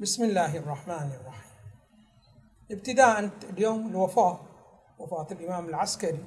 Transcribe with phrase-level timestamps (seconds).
[0.00, 1.52] بسم الله الرحمن الرحيم
[2.70, 4.40] ابتداء اليوم الوفاة
[4.98, 6.24] وفاة الإمام العسكري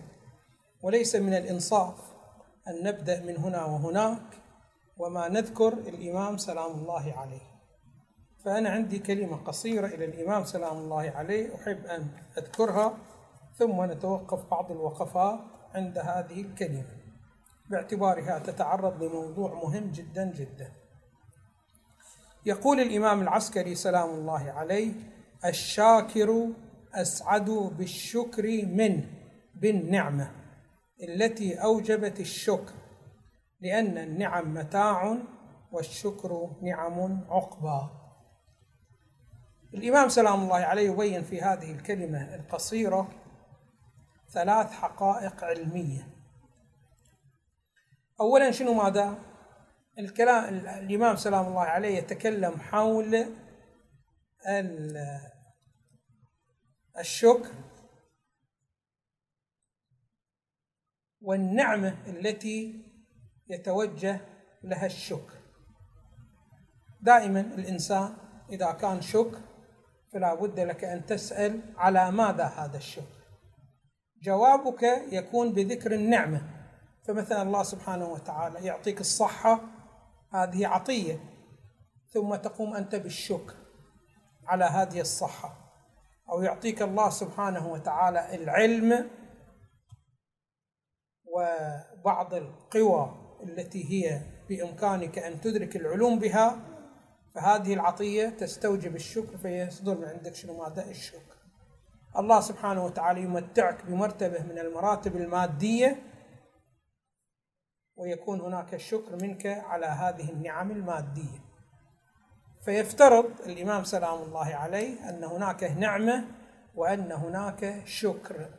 [0.84, 1.96] وليس من الإنصاف
[2.68, 4.22] أن نبدأ من هنا وهناك
[4.98, 7.42] وما نذكر الإمام سلام الله عليه
[8.46, 12.08] فأنا عندي كلمة قصيرة إلى الإمام سلام الله عليه أحب أن
[12.38, 12.98] أذكرها
[13.56, 15.40] ثم نتوقف بعض الوقفات
[15.76, 16.86] عند هذه الكلمة
[17.70, 20.81] باعتبارها تتعرض لموضوع مهم جدا جدا
[22.46, 24.92] يقول الإمام العسكري سلام الله عليه
[25.46, 26.48] الشاكر
[26.94, 29.10] أسعد بالشكر منه
[29.56, 30.32] بالنعمة
[31.04, 32.74] التي أوجبت الشكر
[33.62, 35.18] لأن النعم متاع
[35.72, 37.90] والشكر نعم عقبى
[39.74, 43.10] الإمام سلام الله عليه يبين في هذه الكلمة القصيرة
[44.30, 46.08] ثلاث حقائق علمية
[48.20, 49.31] أولا شنو ماذا؟
[50.00, 53.26] الكلام الإمام سلام الله عليه يتكلم حول
[57.00, 57.52] الشكر
[61.22, 62.86] والنعمة التي
[63.50, 64.20] يتوجه
[64.64, 65.34] لها الشكر.
[67.02, 68.14] دائما الإنسان
[68.50, 69.40] إذا كان شكر
[70.14, 73.22] فلا بد لك أن تسأل على ماذا هذا الشكر.
[74.24, 76.42] جوابك يكون بذكر النعمة.
[77.08, 79.81] فمثلا الله سبحانه وتعالى يعطيك الصحة
[80.34, 81.20] هذه عطية
[82.08, 83.54] ثم تقوم أنت بالشكر
[84.48, 85.58] على هذه الصحة.
[86.30, 89.10] أو يعطيك الله سبحانه وتعالى العلم
[91.26, 96.60] وبعض القوى التي هي بإمكانك أن تدرك العلوم بها.
[97.36, 101.36] فهذه العطية تستوجب الشكر فيصدر من عندك شنو ماذا؟ الشكر.
[102.18, 106.11] الله سبحانه وتعالى يمتعك بمرتبة من المراتب المادية
[108.02, 111.40] ويكون هناك الشكر منك على هذه النعم المادية.
[112.66, 116.26] فيفترض الإمام سلام الله عليه أن هناك نعمة
[116.76, 118.50] وأن هناك شكر.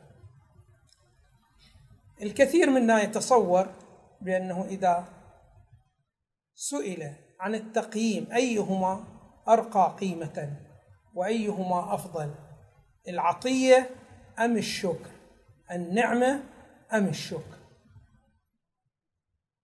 [2.21, 3.67] الكثير منا يتصور
[4.21, 5.05] بأنه إذا
[6.55, 9.03] سئل عن التقييم أيهما
[9.47, 10.57] أرقى قيمة
[11.15, 12.35] وأيهما أفضل
[13.07, 13.89] العطية
[14.39, 15.09] أم الشكر؟
[15.71, 16.43] النعمة
[16.93, 17.62] أم الشكر؟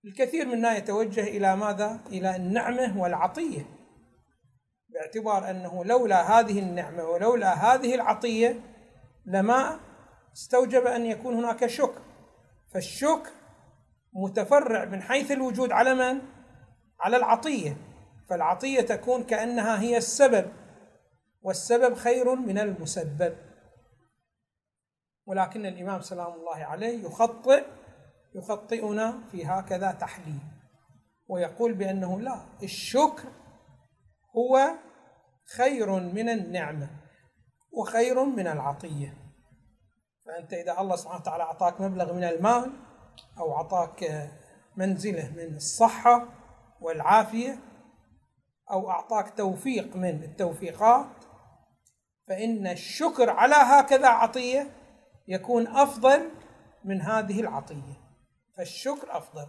[0.05, 3.65] الكثير منا يتوجه إلى ماذا؟ إلى النعمة والعطية
[4.89, 8.59] باعتبار أنه لولا هذه النعمة ولولا هذه العطية
[9.25, 9.79] لما
[10.33, 12.01] استوجب أن يكون هناك شكر
[12.73, 13.29] فالشكر
[14.13, 16.21] متفرع من حيث الوجود على من؟
[16.99, 17.77] على العطية
[18.29, 20.51] فالعطية تكون كأنها هي السبب
[21.41, 23.35] والسبب خير من المسبب
[25.25, 27.63] ولكن الإمام سلام الله عليه يخطئ
[28.35, 30.41] يخطئنا في هكذا تحليل.
[31.27, 33.29] ويقول بأنه لا الشكر
[34.37, 34.69] هو
[35.57, 36.89] خير من النعمة
[37.71, 39.13] وخير من العطية.
[40.25, 42.71] فأنت إذا الله سبحانه وتعالى أعطاك مبلغ من المال
[43.39, 44.29] أو أعطاك
[44.77, 46.27] منزلة من الصحة
[46.81, 47.59] والعافية
[48.71, 51.25] أو أعطاك توفيق من التوفيقات
[52.27, 54.71] فإن الشكر على هكذا عطية
[55.27, 56.29] يكون أفضل
[56.85, 57.98] من هذه العطية.
[58.59, 59.47] فالشكر أفضل.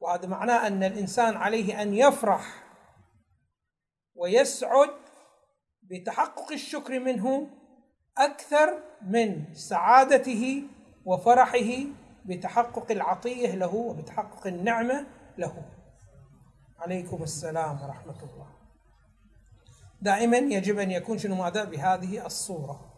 [0.00, 2.64] وهذا معناه أن الإنسان عليه أن يفرح
[4.14, 4.90] ويسعد
[5.82, 7.50] بتحقق الشكر منه
[8.18, 10.62] أكثر من سعادته
[11.04, 11.70] وفرحه
[12.24, 15.06] بتحقق العطية له وبتحقق النعمة
[15.38, 15.70] له.
[16.78, 18.48] عليكم السلام ورحمة الله.
[20.02, 22.94] دائما يجب أن يكون شنو ماذا؟ بهذه الصورة.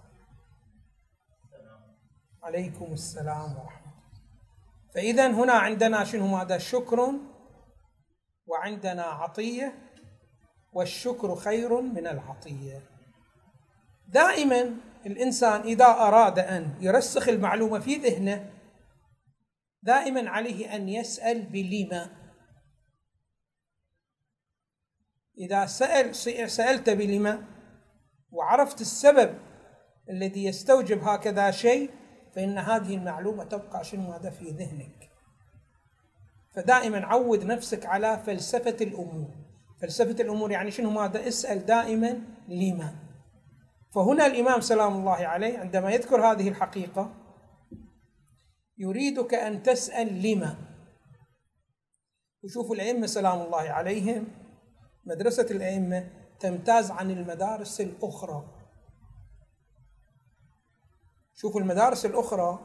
[2.43, 3.80] عليكم السلام ورحمة الله
[4.95, 7.13] فإذا هنا عندنا شنو ماذا شكر
[8.47, 9.75] وعندنا عطية
[10.73, 12.83] والشكر خير من العطية.
[14.09, 18.51] دائما الإنسان إذا أراد أن يرسخ المعلومة في ذهنه
[19.83, 22.11] دائما عليه أن يسأل بلما.
[25.39, 26.15] إذا سأل
[26.51, 27.45] سألت بلما
[28.31, 29.39] وعرفت السبب
[30.11, 31.91] الذي يستوجب هكذا شيء
[32.35, 35.11] فإن هذه المعلومة تبقى شنو هذا في ذهنك.
[36.55, 39.31] فدائما عود نفسك على فلسفة الأمور.
[39.81, 42.95] فلسفة الأمور يعني شنو ماذا؟ اسأل دائما لما.
[43.95, 47.15] فهنا الإمام سلام الله عليه عندما يذكر هذه الحقيقة
[48.79, 50.57] يريدك أن تسأل لما.
[52.45, 54.27] وشوفوا الأئمة سلام الله عليهم
[55.05, 56.11] مدرسة الأئمة
[56.41, 58.60] تمتاز عن المدارس الأخرى.
[61.41, 62.59] شوفوا المدارس الأخرى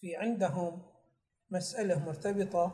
[0.00, 0.82] في عندهم
[1.50, 2.72] مسألة مرتبطة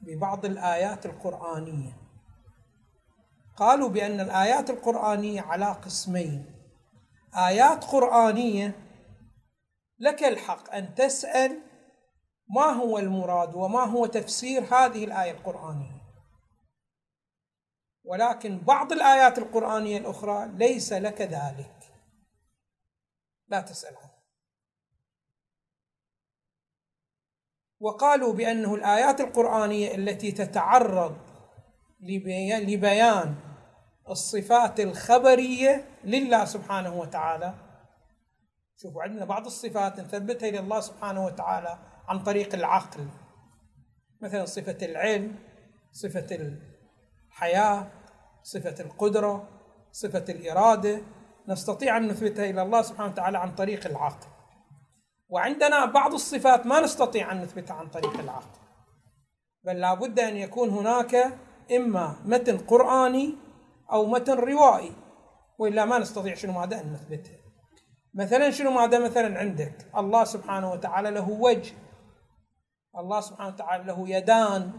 [0.00, 1.96] ببعض الآيات القرآنية.
[3.56, 6.54] قالوا بأن الآيات القرآنية على قسمين.
[7.36, 8.76] آيات قرآنية
[9.98, 11.60] لك الحق أن تسأل
[12.56, 16.02] ما هو المراد وما هو تفسير هذه الآية القرآنية.
[18.04, 21.83] ولكن بعض الآيات القرآنية الأخرى ليس لك ذلك.
[23.48, 24.14] لا تسأل عنه
[27.80, 31.16] وقالوا بأنه الآيات القرآنية التي تتعرض
[32.00, 33.34] لبيان
[34.10, 37.54] الصفات الخبرية لله سبحانه وتعالى
[38.76, 43.08] شوفوا عندنا بعض الصفات نثبتها لله سبحانه وتعالى عن طريق العقل.
[44.20, 45.38] مثلا صفة العلم
[45.92, 46.26] صفة
[47.30, 47.92] الحياة
[48.42, 49.48] صفة القدرة
[49.92, 51.02] صفة الإرادة
[51.48, 54.26] نستطيع أن نثبتها إلى الله سبحانه وتعالى عن طريق العقل.
[55.28, 58.58] وعندنا بعض الصفات ما نستطيع أن نثبتها عن طريق العقل.
[59.64, 61.38] بل لابد أن يكون هناك
[61.76, 63.34] إما متن قرآني
[63.92, 64.92] أو متن روائي
[65.58, 67.36] وإلا ما نستطيع شنو ماذا أن نثبتها.
[68.14, 71.74] مثلا شنو ماذا مثلا عندك؟ الله سبحانه وتعالى له وجه.
[72.98, 74.72] الله سبحانه وتعالى له يدان.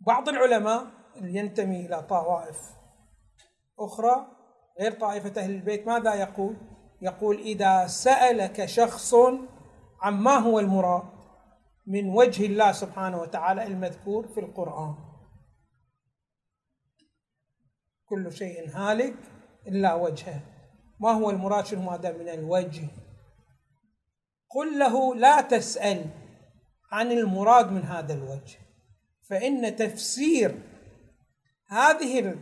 [0.00, 0.86] بعض العلماء
[1.16, 2.81] اللي ينتمي إلى طوائف.
[3.84, 4.26] أخرى
[4.80, 6.56] غير طائفة أهل البيت ماذا يقول؟
[7.02, 9.14] يقول إذا سألك شخص
[10.02, 11.02] عما هو المراد
[11.86, 14.94] من وجه الله سبحانه وتعالى المذكور في القرآن.
[18.08, 19.14] كل شيء هالك
[19.66, 20.40] إلا وجهه.
[21.00, 22.88] ما هو المراد؟ شنو هذا من الوجه؟
[24.50, 26.06] قل له لا تسأل
[26.92, 28.58] عن المراد من هذا الوجه
[29.22, 30.58] فإن تفسير
[31.68, 32.38] هذه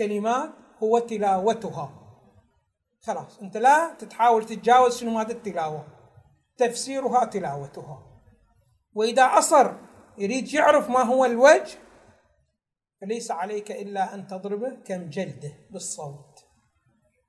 [0.00, 0.50] الكلمات
[0.82, 2.02] هو تلاوتها.
[3.02, 5.86] خلاص أنت لا تتحاول تتجاوز شنو هذا التلاوة.
[6.56, 8.22] تفسيرها تلاوتها.
[8.94, 9.72] وإذا أصر
[10.18, 11.78] يريد يعرف ما هو الوجه
[13.00, 16.44] فليس عليك إلا أن تضربه كم جلده بالصوت.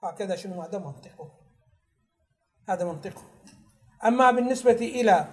[0.04, 1.32] هكذا شنو هذا منطقه.
[2.70, 3.24] هذا منطقه.
[4.06, 5.28] أما بالنسبة إلى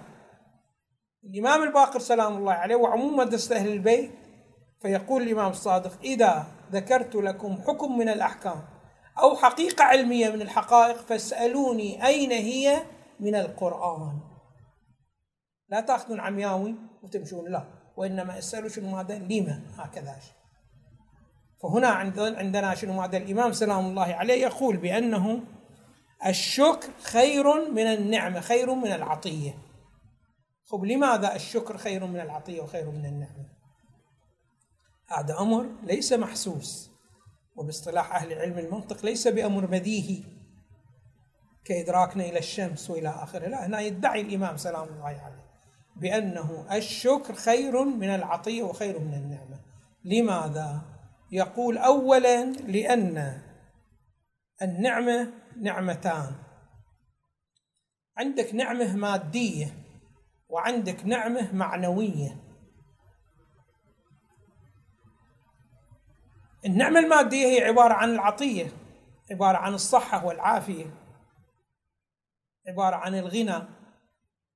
[1.23, 4.11] الإمام الباقر سلام الله عليه وعموم مدرسة أهل البيت
[4.81, 8.63] فيقول الإمام الصادق إذا ذكرت لكم حكم من الأحكام
[9.19, 12.83] أو حقيقة علمية من الحقائق فاسألوني أين هي
[13.19, 14.19] من القرآن.
[15.69, 17.65] لا تأخذون عمياوي وتمشون لا
[17.97, 20.15] وإنما اسألوا شنو هذا لما هكذا.
[21.63, 25.41] فهنا عندنا شنو هذا الإمام سلام الله عليه يقول بأنه
[26.25, 29.57] الشكر خير من النعمة خير من العطية.
[30.65, 33.54] خب لماذا الشكر خير من العطية وخير من النعمة؟
[35.07, 36.91] هذا أمر ليس محسوس
[37.55, 40.23] وباصطلاح أهل علم المنطق ليس بأمر بديهي
[41.65, 43.47] كإدراكنا إلى الشمس وإلى آخره.
[43.47, 45.45] لا هنا يدعي الإمام سلام الله عليه
[45.95, 49.59] بأنه الشكر خير من العطية وخير من النعمة.
[50.05, 50.81] لماذا؟
[51.31, 53.41] يقول أولا لأن
[54.61, 56.35] النعمة نعمتان.
[58.17, 59.73] عندك نعمة مادية
[60.49, 62.44] وعندك نعمة معنوية.
[66.65, 68.71] النعمة المادية هي عبارة عن العطية
[69.31, 70.85] عبارة عن الصحة والعافية
[72.67, 73.63] عبارة عن الغنى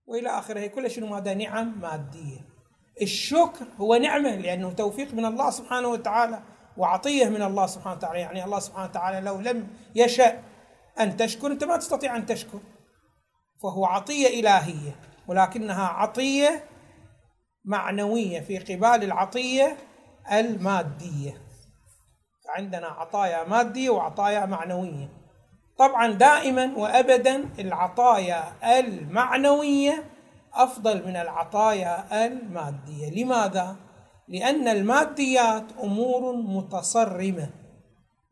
[0.06, 0.68] وإلى آخره.
[0.68, 2.40] كل شنو؟ ماذا نعم مادية.
[3.02, 6.44] الشكر هو نعمة لأنه توفيق من الله سبحانه وتعالى
[6.78, 8.19] وعطية من الله سبحانه وتعالى.
[8.19, 10.44] يعني الله سبحانه وتعالى لو لم يشأ
[11.00, 12.60] أن تشكر أنت ما تستطيع أن تشكر.
[13.64, 14.95] فهو عطية إلهية
[15.28, 16.64] ولكنها عطية
[17.66, 19.78] معنوية في قبال العطية
[20.31, 21.49] المادية.
[22.50, 25.10] عندنا عطايا مادية وعطايا معنوية.
[25.78, 28.44] طبعا دائما وابدا العطايا
[28.80, 30.04] المعنوية
[30.54, 33.24] أفضل من العطايا المادية.
[33.24, 33.76] لماذا؟
[34.28, 37.50] لأن الماديات أمور متصرمة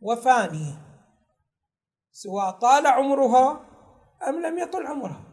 [0.02, 0.82] وفانية
[2.12, 3.62] سواء طال عمرها
[4.28, 5.24] أم لم يطل عمرها.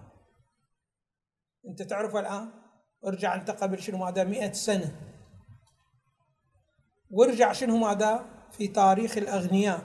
[1.69, 2.51] أنت تعرف الآن؟
[3.07, 4.93] ارجع انت قبل شنو ماذا؟ مئة سنة.
[7.11, 9.81] وارجع شنو ماذا؟ في تاريخ الأغنياء.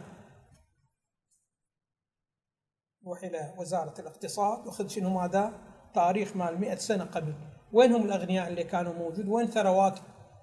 [3.05, 5.53] روح إلى وزارة الاقتصاد وخذ شنو ماذا؟
[5.93, 7.33] تاريخ مال مئة سنة قبل.
[7.73, 9.99] وين هم الأغنياء اللي كانوا موجود؟ وين ثروات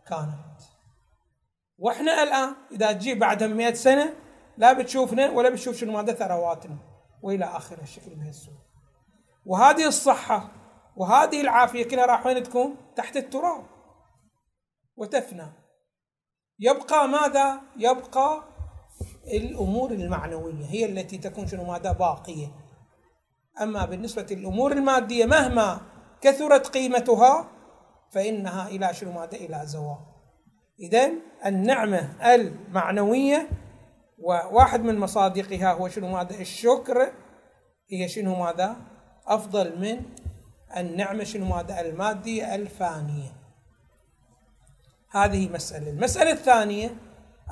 [0.07, 0.63] كانت؟
[1.79, 4.15] وإحنا الآن إذا تجي بعد مئة سنة
[4.57, 6.79] لا بتشوفنا ولا بتشوف شنو ماذا ثرواتنا.
[7.23, 8.55] وإلى آخر الشكل بهالسوء
[9.47, 10.53] وهذه الصحة
[10.97, 13.67] وهذه العافية كلها راح وين تكون؟ تحت التراب.
[14.97, 15.66] وتفنى.
[16.59, 18.43] يبقى ماذا؟ يبقى
[19.33, 22.49] الأمور المعنوية هي التي تكون شنو؟ ماذا؟ باقية.
[23.63, 25.81] أما بالنسبة للأمور المادية مهما
[26.21, 27.49] كثرت قيمتها
[28.13, 29.99] فإنها إلى شنو؟ ماذا؟ إلى زوال.
[30.81, 31.11] إذا
[31.47, 33.49] النعمة المعنوية
[34.19, 37.13] وواحد من مصادقها هو شنو؟ ماذا؟ الشكر
[37.91, 38.77] هي شنو؟ ماذا؟
[39.27, 40.03] أفضل من
[40.77, 43.36] النعمة شنو؟ ماذا؟ المادية الفانية.
[45.11, 45.91] هذه مسألة.
[45.91, 46.97] المسألة الثانية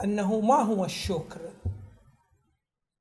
[0.04, 1.40] أنه ما هو الشكر؟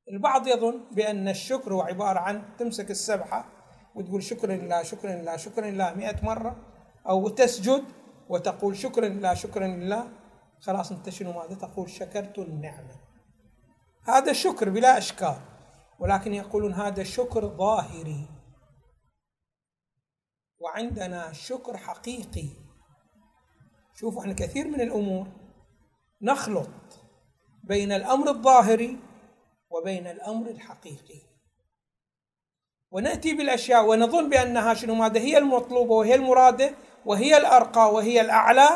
[0.10, 3.46] البعض يظن بأن الشكر هو عبارة عن تمسك السبحة
[3.96, 6.56] وتقول شكرا لله شكرا لله شكرا لله مئة مرة
[7.10, 7.84] أو تسجد
[8.30, 10.08] وتقول شكرا لله شكرا لله
[10.62, 12.96] خلاص أنت شنو ماذا تقول؟ شكرت النعمة.
[14.04, 15.38] هذا شكر بلا إشكال
[16.00, 18.28] ولكن يقولون هذا شكر ظاهري.
[20.60, 22.50] وعندنا شكر حقيقي.
[23.96, 25.28] شوفوا إحنا كثير من الأمور
[26.22, 26.70] نخلط
[27.64, 29.00] بين الأمر الظاهري
[29.70, 31.22] وبين الأمر الحقيقي.
[32.92, 38.70] ونأتي بالأشياء ونظن بأنها شنو؟ ماذا؟ هي المطلوبة وهي المرادة وهي الأرقى وهي الأعلى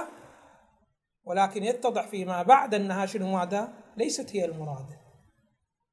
[1.24, 4.98] ولكن يتضح فيما بعد أنها شنو؟ ماذا؟ ليست هي المرادة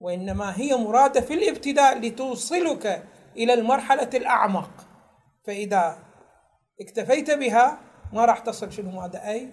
[0.00, 3.04] وإنما هي مرادة في الابتداء لتوصلك
[3.36, 4.70] إلى المرحلة الأعمق.
[5.46, 5.98] فإذا
[6.80, 7.78] اكتفيت بها
[8.14, 9.52] ما راح تصل شنو؟ ماذا أي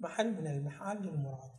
[0.00, 1.56] محل من المحال للمراد.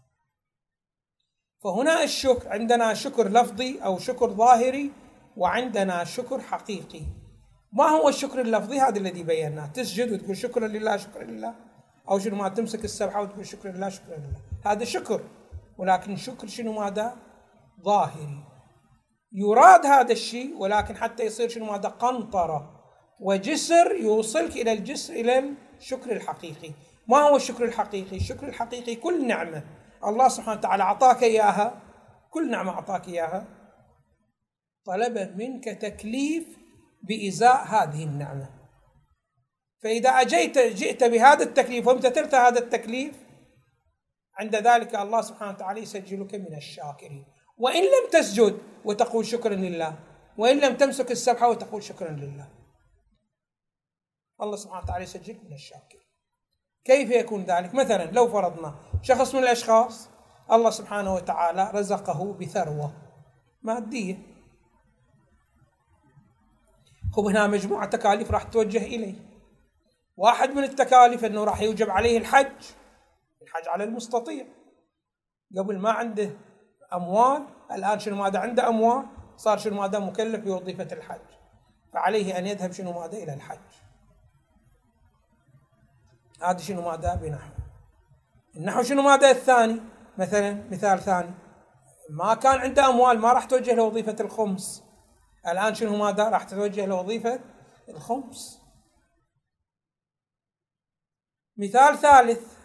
[1.64, 4.92] فهنا الشكر عندنا شكر لفظي أو شكر ظاهري
[5.38, 7.02] وعندنا شكر حقيقي.
[7.74, 9.68] ما هو الشكر اللفظي؟ هذا الذي بيناه.
[9.68, 11.56] تسجد وتقول شكرا لله شكرا لله.
[12.10, 14.42] أو شنو ما تمسك السبحه وتقول شكرا لله شكرا لله.
[14.66, 15.22] هذا شكر.
[15.78, 17.16] ولكن شكر شنو؟ ماذا؟
[17.86, 18.44] ظاهري.
[19.32, 22.74] يراد هذا الشيء ولكن حتى يصير شنو؟ ماذا؟ قنطرة.
[23.20, 26.72] وجسر يوصلك إلى الجسر إلى الشكر الحقيقي.
[27.08, 29.64] ما هو الشكر الحقيقي؟ الشكر الحقيقي كل نعمة.
[30.06, 31.82] الله سبحانه وتعالى أعطاك إياها.
[32.30, 33.48] كل نعمة أعطاك إياها.
[34.86, 36.48] طلب منك تكليف
[37.04, 38.50] بإزاء هذه النعمة.
[39.84, 43.16] فإذا أجيت جئت بهذا التكليف وامتثلت هذا التكليف
[44.40, 47.26] عند ذلك الله سبحانه وتعالى يسجلك من الشاكرين.
[47.58, 49.96] وإن لم تسجد وتقول شكرا لله.
[50.38, 52.57] وإن لم تمسك السبحة وتقول شكرا لله.
[54.42, 56.08] الله سبحانه وتعالى يسجلك من الشاكرين.
[56.86, 60.10] كيف يكون ذلك؟ مثلا لو فرضنا شخص من الأشخاص
[60.52, 62.94] الله سبحانه وتعالى رزقه بثروة
[63.62, 64.18] مادية.
[67.14, 69.16] خب هنا مجموعة تكاليف راح توجه إليه.
[70.18, 72.64] واحد من التكاليف أنه راح يوجب عليه الحج
[73.42, 74.46] الحج على المستطيع.
[75.58, 76.30] قبل ما عنده
[76.94, 79.06] أموال الآن شنو ماذا عنده أموال؟
[79.38, 81.28] صار شنو ماذا؟ مكلف بوظيفة الحج.
[81.94, 83.87] فعليه أن يذهب شنو ماذا؟ إلى الحج.
[86.44, 87.50] هذا شنو ماذا بنحو
[88.56, 89.82] النحو شنو ماذا الثاني
[90.18, 91.34] مثلا مثال ثاني.
[92.10, 94.84] ما كان عنده أموال ما راح توجه لوظيفة الخمس.
[95.48, 97.40] الآن شنو ماذا راح تتوجه لوظيفة
[97.90, 98.62] الخمس.
[101.58, 102.58] مثال ثالث.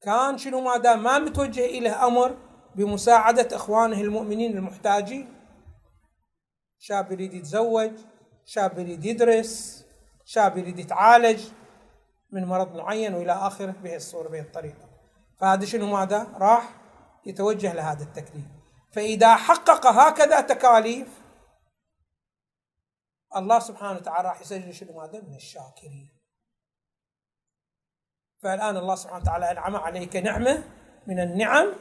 [0.00, 2.36] كان شنو ماذا ما متوجه إليه أمر
[2.74, 5.34] بمساعدة إخوانه المؤمنين المحتاجين.
[6.78, 7.92] شاب يريد يتزوج
[8.44, 9.84] شاب يريد يدرس
[10.24, 11.44] شاب يريد يتعالج.
[12.32, 14.88] من مرض معين وإلى آخره بهي الصورة بهي الطريقة.
[15.38, 16.74] فهذا شنو؟ ماذا؟ راح
[17.26, 18.44] يتوجه لهذا التكليف
[18.92, 21.22] فإذا حقق هكذا تكاليف
[23.36, 26.08] الله سبحانه وتعالى راح يسجل شنو؟ ماذا؟ من الشاكرين.
[28.42, 30.64] فالآن الله سبحانه وتعالى أنعم عليك نعمة
[31.06, 31.72] من النعم.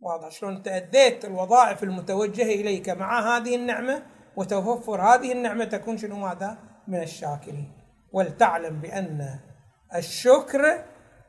[0.00, 0.28] واضح.
[0.30, 6.58] شلون أنت أديت الوظائف المتوجهة إليك مع هذه النعمة وتوفر هذه النعمة تكون شنو؟ ماذا؟
[6.88, 7.77] من الشاكرين.
[8.12, 9.38] ولتعلم بأن
[9.94, 10.84] الشكر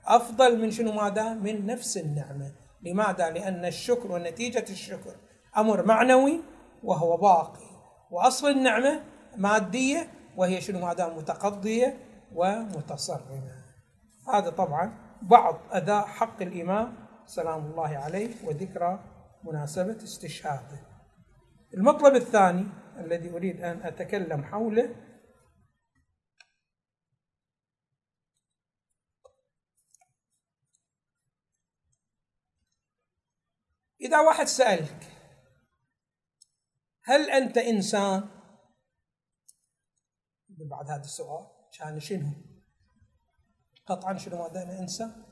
[0.06, 2.52] أفضل من شنو ماذا؟ من نفس النعمة.
[2.82, 5.16] لماذا؟ لأن الشكر ونتيجة الشكر
[5.58, 6.42] أمر معنوي
[6.84, 7.70] وهو باقي.
[8.12, 9.02] وأصل النعمة
[9.38, 10.08] مادية
[10.38, 11.98] وهي شنو ما دام متقضية
[12.36, 13.60] ومتصرمه
[14.34, 16.94] هذا طبعا بعض أداء حق الإمام
[17.26, 19.00] سلام الله عليه وذكرى
[19.44, 20.80] مناسبة استشهاده.
[21.74, 22.66] المطلب الثاني
[23.00, 24.96] الذي أريد أن أتكلم حوله
[34.02, 35.12] إذا واحد سألك
[37.04, 38.30] هل أنت إنسان؟
[40.50, 42.32] بعد هذا السؤال كان شنو؟
[43.86, 45.26] قطعا شنو هذا أنا إنسان؟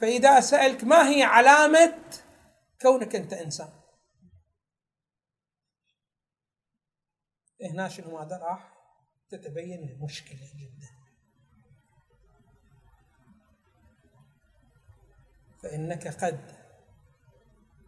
[0.00, 2.02] فإذا سألك ما هي علامة
[2.82, 3.72] كونك أنت إنسان؟
[7.70, 8.76] هنا شنو هذا راح
[9.28, 10.96] تتبين المشكلة جدا
[15.62, 16.65] فإنك قد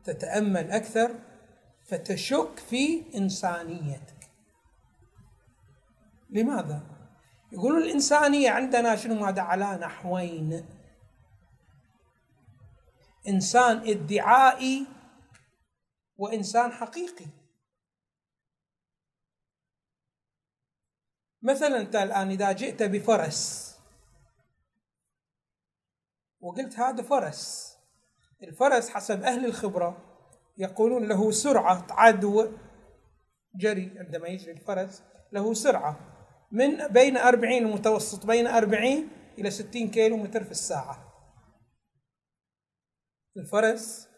[0.09, 1.15] تتأمل أكثر
[1.87, 4.31] فتشك في إنسانيتك.
[6.31, 6.83] لماذا؟
[7.53, 10.69] يقولون الإنسانية عندنا شنو ماذا؟ على نحوين
[13.29, 14.87] إنسان ادعائي
[16.17, 17.27] وإنسان حقيقي.
[21.43, 23.69] مثلا أنت الآن إذا جئت بفرس
[26.41, 27.68] وقلت هذا فرس
[28.43, 29.97] الفرس حسب أهل الخبرة
[30.59, 32.53] يقولون له سرعة عدو
[33.57, 35.03] جري عندما يجري الفرس
[35.33, 36.01] له سرعة
[36.53, 41.09] من بين أربعين المتوسط بين أربعين إلى ستين كيلو متر في الساعة.
[43.37, 44.09] الفرس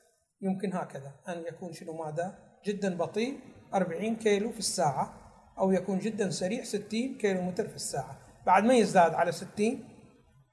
[0.41, 3.41] يمكن هكذا أن يكون شنو ماذا؟ جدا بطيء
[3.75, 5.15] أربعين كيلو في الساعة
[5.59, 8.19] أو يكون جدا سريع ستين كيلو متر في الساعة.
[8.47, 9.89] بعد ما يزداد على ستين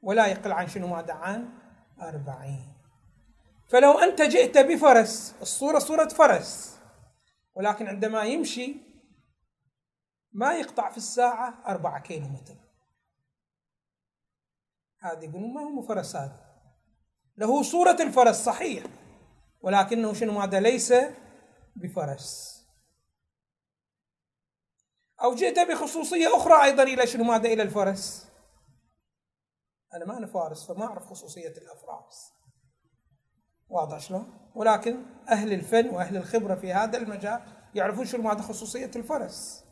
[0.01, 1.49] ولا يقل عن شنو ماذا؟ عن
[2.01, 2.76] أربعين.
[3.69, 6.79] فلو أنت جئت بفرس الصورة صورة فرس
[7.55, 8.75] ولكن عندما يمشي
[10.31, 12.55] ما يقطع في الساعة أربعة كيلو متر
[14.99, 16.47] هذا يقولون ما هو فرس هذا
[17.37, 18.83] له صورة الفرس صحيح
[19.61, 20.93] ولكنه شنو هذا ليس
[21.75, 22.57] بفرس.
[25.23, 28.27] أو جئت بخصوصية أخرى أيضا إلى شنو ماذا إلى الفرس؟
[29.93, 32.36] أنا ما أنا فارس فما أعرف خصوصية الأفراس.
[33.69, 34.97] واضح شلون؟ ولكن
[35.29, 37.41] أهل الفن وأهل الخبرة في هذا المجال
[37.75, 39.63] يعرفون شنو ماذا خصوصية الفرس.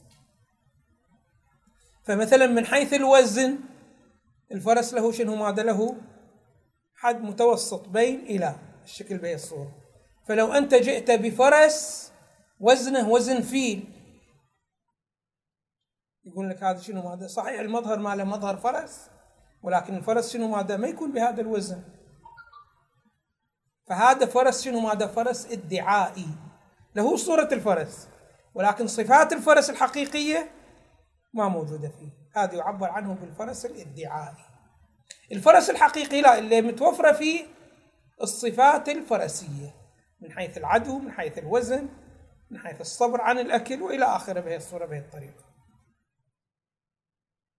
[2.04, 3.60] فمثلا من حيث الوزن
[4.52, 5.98] الفرس له شنو؟ ماذا له؟
[6.96, 9.72] حد متوسط بين إلى الشكل بهي الصورة.
[10.28, 12.12] فلو أنت جئت بفرس
[12.60, 13.92] وزنه وزن فيل.
[16.26, 19.10] يقول لك هذا شنو؟ ماذا؟ صحيح المظهر ماله مظهر فرس
[19.64, 21.95] ولكن الفرس شنو؟ ماذا؟ ما يكون بهذا الوزن.
[23.88, 26.28] فهذا فرس شنو؟ ماذا فرس ادعائي.
[26.96, 28.08] له صورة الفرس
[28.54, 30.52] ولكن صفات الفرس الحقيقية
[31.34, 32.42] ما موجودة فيه.
[32.42, 34.46] هذا يعبر عنه بالفرس الادعائي.
[35.32, 37.46] الفرس الحقيقي لا اللي متوفرة فيه
[38.22, 39.74] الصفات الفرسية
[40.22, 41.90] من حيث العدو من حيث الوزن
[42.52, 45.46] من حيث الصبر عن الأكل وإلى آخره بهي الصورة بهي الطريقة.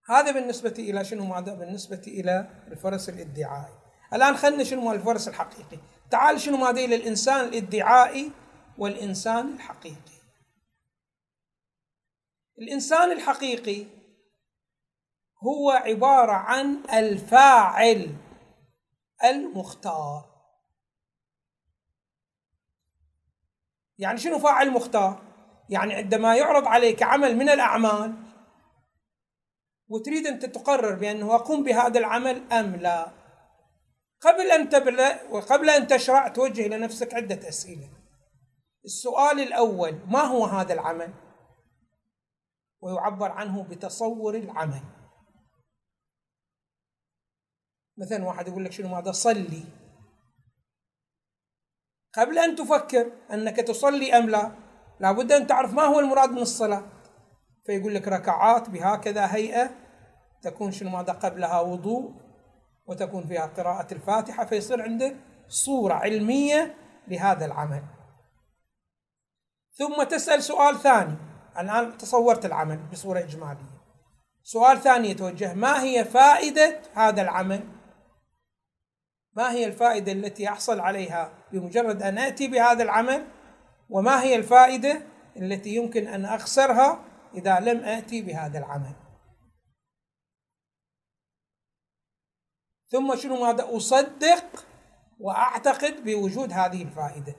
[0.08, 3.74] هذا بالنسبة إلى شنو؟ ماذا بالنسبة إلى الفرس الادعائي.
[4.12, 5.78] الآن خلنا شنو الفرس الحقيقي.
[6.10, 8.32] تعال شنو ماذا إلى الإنسان الإدعائي
[8.78, 10.16] والإنسان الحقيقي.
[12.58, 13.86] الإنسان الحقيقي
[15.44, 18.16] هو عبارة عن الفاعل
[19.24, 20.24] المختار.
[23.98, 25.22] يعني شنو فاعل مختار؟
[25.68, 28.14] يعني عندما يعرض عليك عمل من الأعمال
[29.88, 33.15] وتريد أن تقرر بأنه أقوم بهذا العمل أم لا
[34.20, 37.88] قبل أن تبدأ وقبل أن تشرع توجه إلى نفسك عدة أسئلة.
[38.84, 41.14] السؤال الأول ما هو هذا العمل؟
[42.80, 44.82] ويعبر عنه بتصور العمل.
[47.98, 49.64] مثلا واحد يقول لك شنو ماذا؟ صلي.
[52.14, 54.52] قبل أن تفكر أنك تصلي أم لا
[55.00, 56.84] لابد أن تعرف ما هو المراد من الصلاة.
[57.66, 59.70] فيقول لك ركعات بهكذا هيئة
[60.42, 62.25] تكون شنو ماذا؟ قبلها وضوء.
[62.86, 65.16] وتكون فيها قراءة الفاتحة فيصير عندك
[65.48, 66.74] صورة علمية
[67.08, 67.82] لهذا العمل.
[69.72, 71.14] ثم تسأل سؤال ثاني.
[71.58, 73.76] الآن تصورت العمل بصورة إجمالية.
[74.42, 77.64] سؤال ثاني يتوجه ما هي فائدة هذا العمل؟
[79.32, 83.26] ما هي الفائدة التي أحصل عليها بمجرد أن أتي بهذا العمل؟
[83.90, 85.02] وما هي الفائدة
[85.36, 89.05] التي يمكن أن أخسرها إذا لم آتي بهذا العمل؟
[92.96, 94.66] ثم شنو ماذا أصدق
[95.20, 97.34] وأعتقد بوجود هذه الفائدة.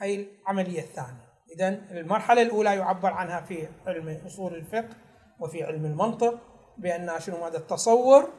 [0.00, 1.28] هي العملية الثانية.
[1.54, 4.96] إذا المرحلة الأولى يعبر عنها في علم أصول الفقه
[5.40, 6.38] وفي علم المنطق
[6.78, 8.32] بأنها شنو ماذا التصور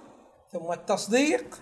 [0.52, 1.60] ثم التصديق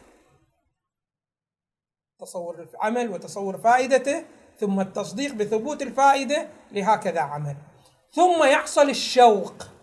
[2.19, 4.25] تصور العمل وتصور فائدته
[4.59, 7.55] ثم التصديق بثبوت الفائدة لهكذا عمل.
[8.11, 9.76] ثم يحصل الشوق.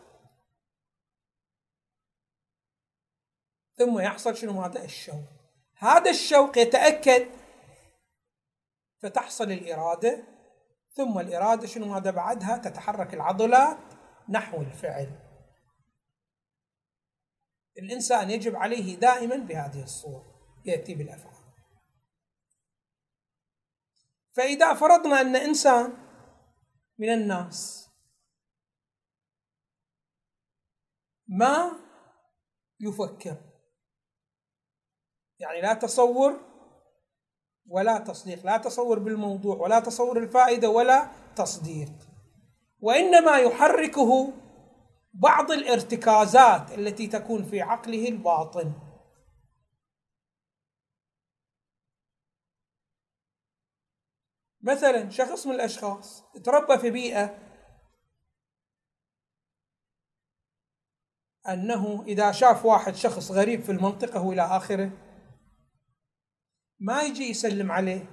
[3.76, 5.24] ثم يحصل شنو؟ هذا الشوق.
[5.78, 7.26] هذا الشوق يتأكد
[9.02, 10.24] فتحصل الإرادة
[10.92, 13.78] ثم الإرادة شنو؟ هذا بعدها؟ تتحرك العضلات
[14.28, 15.20] نحو الفعل.
[17.78, 20.24] الإنسان يجب عليه دائما بهذه الصورة
[20.64, 21.44] يأتي بالأفعال.
[24.32, 25.92] فإذا فرضنا أن إنسان
[26.98, 27.88] من الناس
[31.28, 31.72] ما
[32.80, 33.53] يفكر
[35.44, 36.40] يعني لا تصور
[37.66, 41.92] ولا تصديق لا تصور بالموضوع ولا تصور الفائدة ولا تصديق.
[42.80, 44.32] وإنما يحركه
[45.14, 48.72] بعض الارتكازات التي تكون في عقله الباطن.
[54.62, 57.38] مثلا شخص من الأشخاص تربى في بيئة
[61.48, 64.90] أنه إذا شاف واحد شخص غريب في المنطقة وإلى آخره
[66.80, 68.06] ما يجي يسلم عليه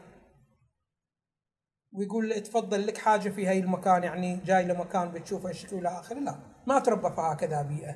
[1.93, 6.19] ويقول له تفضل لك حاجة في هاي المكان يعني جاي لمكان بتشوف الشكل إلى آخره.
[6.19, 7.95] لا ما تربى في هكذا بيئة.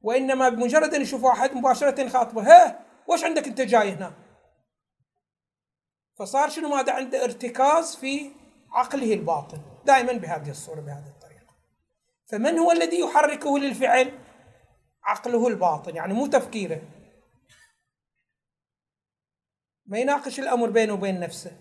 [0.00, 4.12] وإنما بمجرد أن يشوف واحد مباشرة يخاطبه ها وش عندك أنت جاي هنا؟
[6.18, 8.30] فصار شنو؟ ماذا عنده ارتكاز في
[8.72, 9.58] عقله الباطن.
[9.86, 11.54] دائما بهذه الصورة بهذه الطريقة.
[12.30, 14.12] فمن هو الذي يحركه للفعل؟
[15.04, 16.80] عقله الباطن يعني مو تفكيره.
[19.88, 21.52] ما يناقش الأمر بينه وبين نفسه.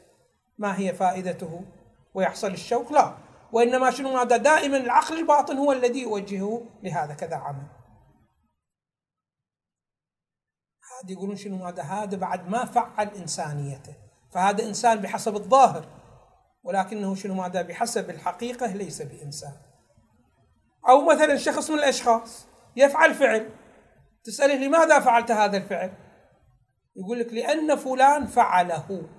[0.57, 1.65] ما هي فائدته؟
[2.13, 3.17] ويحصل الشوق؟ لا.
[3.51, 7.67] وإنما شنو هذا؟ دائما العقل الباطن هو الذي يوجهه لهذا كذا عمل.
[11.03, 13.93] هذا يقولون شنو هذا؟ هذا بعد ما فعل إنسانيته.
[14.33, 15.85] فهذا إنسان بحسب الظاهر.
[16.63, 19.53] ولكنه شنو ماذا بحسب الحقيقة ليس بإنسان.
[20.89, 23.49] أو مثلا شخص من الأشخاص يفعل فعل.
[24.23, 26.06] تسأله لماذا فعلت هذا الفعل؟
[26.97, 29.09] يقول لك لأن فلان فعله.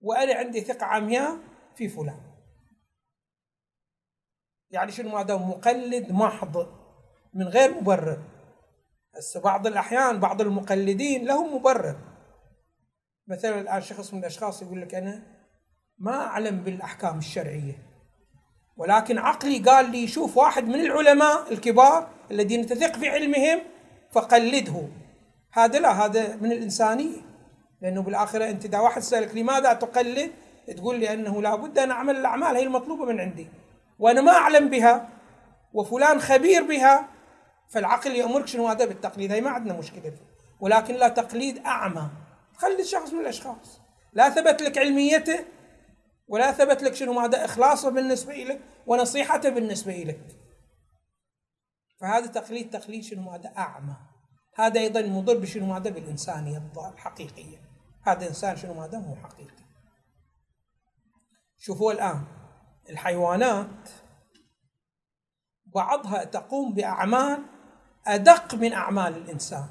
[0.00, 1.38] وأنا عندي ثقة عمياء
[1.74, 2.20] في فلان.
[4.70, 6.56] يعني شنو ماذا مقلد محض
[7.34, 8.22] من غير مبرر.
[9.16, 11.98] هسه بعض الأحيان بعض المقلدين لهم مبرر.
[13.28, 15.22] مثلا الآن شخص من الأشخاص يقول لك أنا
[15.98, 17.92] ما أعلم بالأحكام الشرعية.
[18.76, 23.60] ولكن عقلي قال لي شوف واحد من العلماء الكبار الذين تثق في علمهم
[24.12, 25.01] فقلده.
[25.52, 27.20] هذا لا هذا من الإنسانية.
[27.82, 30.32] لأنه بالآخرة أنت إذا واحد سألك لماذا تقلد؟
[30.76, 33.46] تقول لي أنه لابد أن أعمل الأعمال هي المطلوبة من عندي.
[33.98, 35.08] وأنا ما أعلم بها
[35.72, 37.08] وفلان خبير بها
[37.68, 39.32] فالعقل يأمرك شنو هذا؟ بالتقليد.
[39.32, 40.32] هي ما عندنا مشكلة فيه.
[40.60, 42.08] ولكن لا تقليد أعمى.
[42.56, 43.80] خلي شخص من الأشخاص.
[44.12, 45.44] لا ثبت لك علميته
[46.28, 50.20] ولا ثبت لك شنو ماذا إخلاصه بالنسبة لك ونصيحته بالنسبة لك
[52.00, 54.11] فهذا تقليد تقليد شنو ماذا أعمى.
[54.54, 57.58] هذا أيضا مضر بشنو ماذا؟ بالإنسانية الحقيقية.
[58.02, 59.62] هذا إنسان شنو ماذا؟ مو حقيقي.
[61.56, 62.24] شوفوا الآن
[62.90, 63.88] الحيوانات
[65.66, 67.42] بعضها تقوم بأعمال
[68.06, 69.68] أدق من أعمال الإنسان.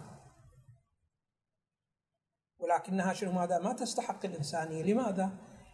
[2.60, 4.84] ولكنها شنو ماذا؟ ما تستحق الإنسانية.
[4.84, 5.32] لماذا؟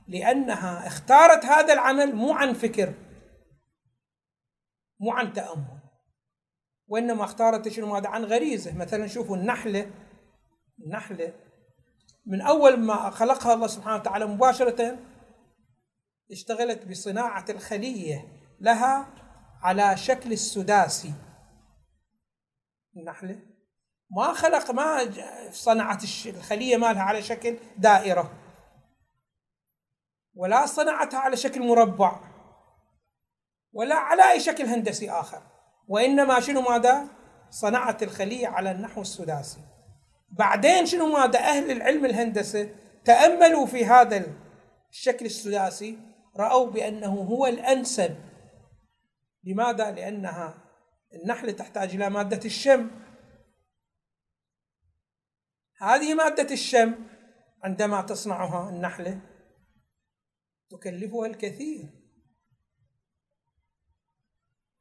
[0.08, 2.94] لأنها اختارت هذا العمل مو عن فكر
[5.00, 5.77] مو عن تأمل.
[6.88, 8.78] وإنما اختارت شنو؟ ماذا عن غريزة.
[8.78, 9.92] مثلا شوفوا النحلة.
[10.86, 11.34] النحلة
[12.26, 15.00] من أول ما خلقها الله سبحانه وتعالى مباشرة
[16.32, 18.26] اشتغلت بصناعة الخلية
[18.60, 19.08] لها
[19.62, 21.14] على شكل السداسي.
[22.98, 23.40] النحلة
[24.12, 25.12] ما خلق ما
[25.52, 28.32] صنعت الخلية مالها على شكل دائرة
[30.34, 32.20] ولا صنعتها على شكل مربع
[33.74, 35.57] ولا على أي شكل هندسي آخر.
[35.88, 37.08] وإنما شنو ماذا؟
[37.50, 39.60] صنعت الخلية على النحو السداسي.
[40.30, 42.70] بعدين شنو ماذا؟ أهل العلم الهندسة
[43.06, 44.24] تأملوا في هذا
[44.90, 46.00] الشكل السداسي
[46.38, 48.16] رأوا بأنه هو الأنسب.
[49.44, 50.54] لماذا؟ لأنها
[51.14, 52.92] النحلة تحتاج إلى مادة الشم.
[55.82, 56.96] هذه مادة الشم
[57.64, 59.20] عندما تصنعها النحلة
[60.70, 62.07] تكلفها الكثير.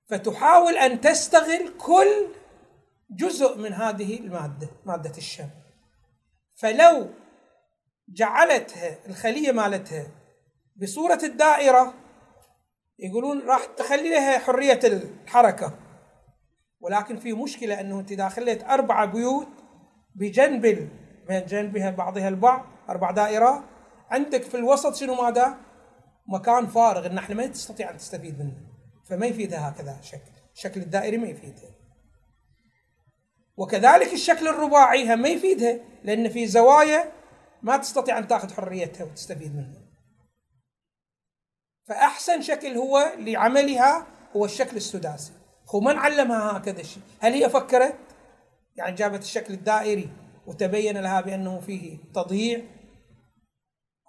[0.08, 2.26] فتحاول أن تستغل كل
[3.10, 5.48] جزء من هذه المادة مادة الشم.
[6.54, 7.10] فلو
[8.08, 10.06] جعلتها الخلية مالتها
[10.76, 11.94] بصورة الدائرة
[12.98, 15.78] يقولون راح تخلي لها حرية الحركة.
[16.80, 19.48] ولكن في مشكلة أنه أنت إذا خليت أربعة بيوت
[20.14, 20.90] بجنب
[21.30, 23.62] من جنبها بعضها البعض أربع دائرات
[24.10, 25.58] عندك في الوسط شنو ماذا؟
[26.28, 27.06] مكان فارغ.
[27.06, 28.65] النحلة ما تستطيع أن تستفيد منه.
[29.06, 30.30] فما يفيدها هكذا شكل.
[30.54, 31.70] الشكل الدائري ما يفيدها
[33.56, 37.12] وكذلك الشكل الرباعي هم ما يفيدها لأن في زوايا
[37.62, 39.86] ما تستطيع أن تأخذ حريتها وتستفيد منها.
[41.88, 45.32] فأحسن شكل هو لعملها هو الشكل السداسي.
[45.68, 47.02] هو من علمها هكذا الشيء.
[47.20, 47.96] هل هي فكرت
[48.76, 50.08] يعني جابت الشكل الدائري
[50.46, 52.60] وتبين لها بأنه فيه تضييع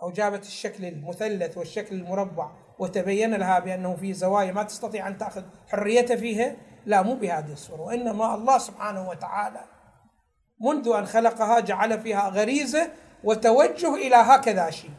[0.02, 5.44] أو جابت الشكل المثلث والشكل المربع وتبين لها بأنه فيه زوايا ما تستطيع أن تأخذ
[5.68, 9.78] حريتها فيها لا مو بهذه الصورة وإنما الله سبحانه وتعالى
[10.62, 12.92] منذ أن خلقها جعل فيها غريزة
[13.24, 14.92] وتوجه إلى هكذا شيء.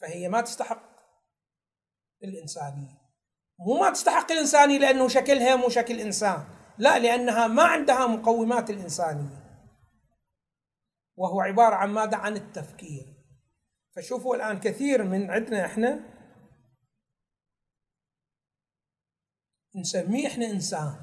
[0.00, 0.82] فهي ما تستحق
[2.24, 3.04] الإنسانية.
[3.58, 6.44] مو ما تستحق الإنسانية لأنه شكلها مو شكل إنسان
[6.78, 9.44] لا لأنها ما عندها مقومات الإنسانية.
[11.16, 13.13] وهو عبارة عن ماذا؟ عن التفكير.
[13.96, 16.00] فشوفوا الآن كثير من عندنا إحنا
[19.74, 20.96] نسميه إحنا إنسان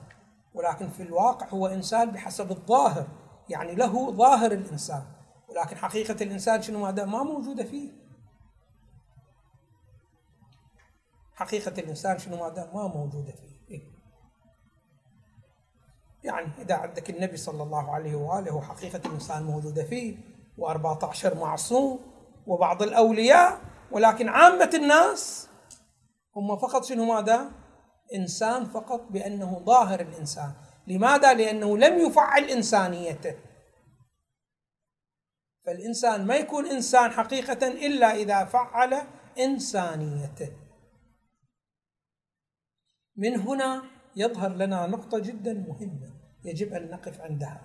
[0.54, 3.08] ولكن في الواقع هو إنسان بحسب الظاهر
[3.50, 5.06] يعني له ظاهر الإنسان
[5.48, 7.92] ولكن حقيقة الإنسان شنو هذا ما موجودة فيه.
[11.34, 13.52] حقيقة الإنسان شنو هذا ما موجودة فيه.
[13.72, 13.82] إيه؟
[16.24, 20.18] يعني إذا عندك النبي صلى الله عليه وآله حقيقة الإنسان موجودة فيه
[20.58, 22.11] و14 معصوم
[22.48, 25.50] وبعض الأولياء ولكن عامة الناس
[26.36, 27.52] هم فقط شنو ماذا؟
[28.16, 30.54] إنسان فقط بأنه ظاهر الإنسان
[30.88, 33.36] لماذا؟ لأنه لم يفعل إنسانيته
[35.66, 39.02] فالإنسان ما يكون إنسان حقيقة إلا إذا فعل
[39.40, 40.52] إنسانيته
[43.16, 43.84] من هنا
[44.16, 46.14] يظهر لنا نقطة جدا مهمة
[46.46, 47.62] يجب أن نقف عندها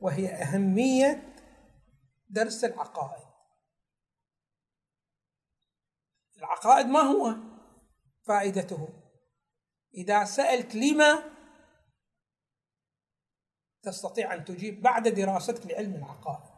[0.00, 1.34] وهي أهمية
[2.30, 3.29] درس العقائد
[6.50, 7.36] العقائد ما هو؟
[8.26, 8.88] فائدته.
[9.94, 11.22] إذا سألت لما
[13.82, 16.50] تستطيع أن تجيب بعد دراستك لعلم العقائد.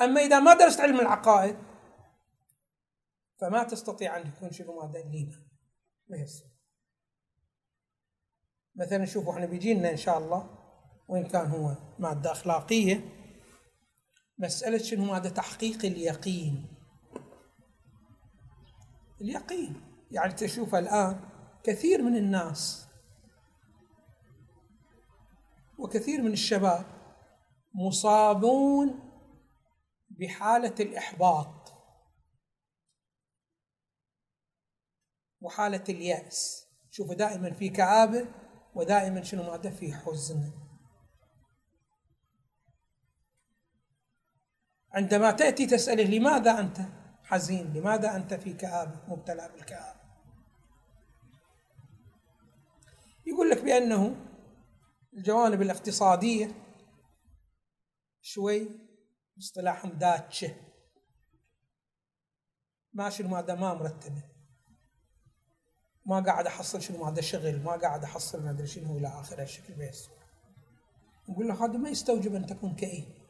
[0.00, 1.56] أما إذا ما درست علم العقائد
[3.40, 5.36] فما تستطيع أن شنو ماذا؟ لما.
[6.08, 6.48] ما يصير.
[8.74, 10.58] مثلا شوفوا إحنا بيجينا إن شاء الله
[11.08, 13.00] وإن كان هو مادة أخلاقية
[14.38, 16.81] مسألة شنو؟ مادة تحقيق اليقين.
[19.22, 19.82] اليقين.
[20.10, 21.20] يعني تشوف الآن
[21.64, 22.88] كثير من الناس
[25.78, 26.86] وكثير من الشباب
[27.74, 29.10] مصابون
[30.10, 31.72] بحالة الإحباط
[35.40, 36.66] وحالة اليأس.
[36.90, 38.26] شوفوا دائما في كآبة
[38.74, 40.52] ودائما شنو ماده؟ في حزن.
[44.92, 47.01] عندما تأتي تسأله لماذا أنت؟
[47.32, 50.00] حزين لماذا أنت في كآبة مبتلى بالكآبة
[53.26, 54.16] يقول لك بأنه
[55.14, 56.54] الجوانب الاقتصادية
[58.20, 58.68] شوي
[59.38, 60.54] اصطلاحهم داتشة.
[62.92, 64.22] ماشي المادة ما مرتبة.
[66.06, 67.62] ما قاعد أحصل شنو هذا شغل.
[67.62, 70.08] ما قاعد أحصل ما أدري شنو إلى آخره الشكل بيس
[71.28, 73.21] نقول له هذا ما يستوجب أن تكون كئيب.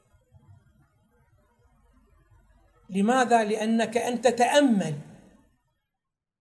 [2.93, 4.99] لماذا؟ لأنك انت تامل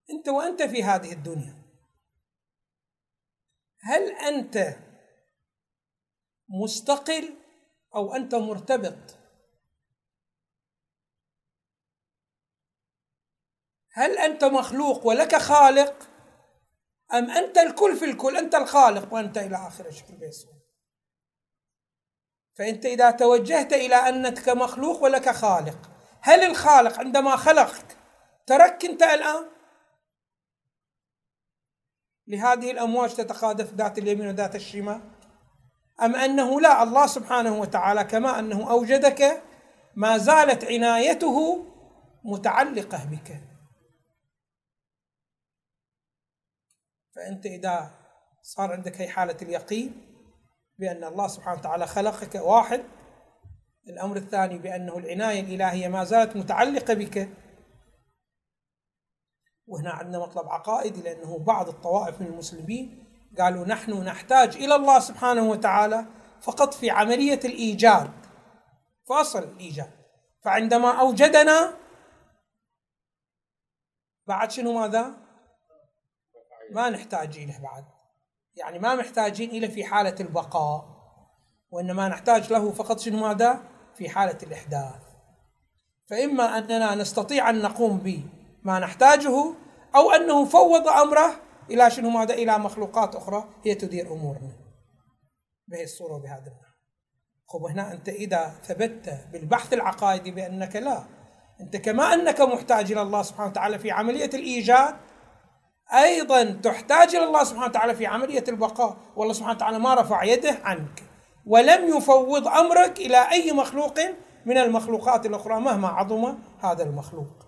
[0.10, 1.62] أنت وأنت في هذه الدنيا.
[3.82, 4.76] هل أنت
[6.50, 7.34] مستقل
[7.96, 9.18] أو أنت مرتبط؟
[13.94, 16.10] هل أنت مخلوق ولك خالق؟
[17.14, 20.54] أم أنت الكل في الكل؟ أنت الخالق وأنت إلى آخر الشكل بيسوع
[22.58, 27.98] فأنت إذا توجهت إلى أنك مخلوق ولك خالق هل الخالق عندما خلقك
[28.48, 29.50] ترك أنت الآن؟
[32.28, 35.02] لهذه الأمواج تتقاذف ذات اليمين وذات الشمال؟
[36.02, 39.44] أم أنه لا الله سبحانه وتعالى كما أنه أوجدك
[39.96, 41.66] ما زالت عنايته
[42.24, 43.42] متعلقة بك.
[47.16, 47.92] فأنت إذا
[48.42, 50.12] صار عندك هي حالة اليقين
[50.80, 52.84] بأن الله سبحانه وتعالى خلقك واحد
[53.88, 57.30] الأمر الثاني بأنه العناية الإلهية ما زالت متعلقة بك.
[59.68, 63.08] وهنا عندنا مطلب عقائدي لأنه بعض الطوائف من المسلمين
[63.40, 66.06] قالوا نحن نحتاج إلى الله سبحانه وتعالى
[66.42, 68.12] فقط في عملية الإيجاد.
[69.10, 69.92] فأصل الإيجاد.
[70.44, 71.78] فعندما أوجدنا
[74.28, 75.16] بعد شنو ماذا؟
[76.72, 77.86] ما نحتاج إليه بعد.
[78.56, 81.01] يعني ما محتاجين إليه في حالة البقاء.
[81.72, 83.60] وإنما نحتاج له فقط شنو ماذا؟
[83.96, 85.02] في حالة الإحداث.
[86.10, 89.54] فإما أننا نستطيع أن نقوم بما نحتاجه
[89.96, 91.36] أو أنه فوض أمره
[91.70, 94.52] إلى شنو ماذا؟ إلى مخلوقات أخرى هي تدير أمورنا.
[95.68, 96.72] بهذه الصورة وبهذا المعنى
[97.50, 101.04] خب هنا أنت إذا ثبت بالبحث العقائدي بأنك لا.
[101.62, 104.96] أنت كما أنك محتاج إلى الله سبحانه وتعالى في عملية الإيجاد
[105.94, 108.98] أيضا تحتاج إلى الله سبحانه وتعالى في عملية البقاء.
[109.16, 111.04] والله سبحانه وتعالى ما رفع يده عنك.
[111.46, 114.00] ولم يفوض أمرك إلى أي مخلوق
[114.46, 117.48] من المخلوقات الأخرى مهما عظم هذا المخلوق.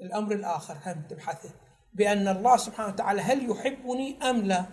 [0.00, 1.54] الأمر الآخر هم تبحثه
[1.92, 4.66] بأن الله سبحانه وتعالى هل يحبني أم لا؟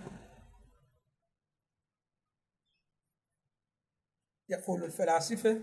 [4.49, 5.61] يقول الفلاسفة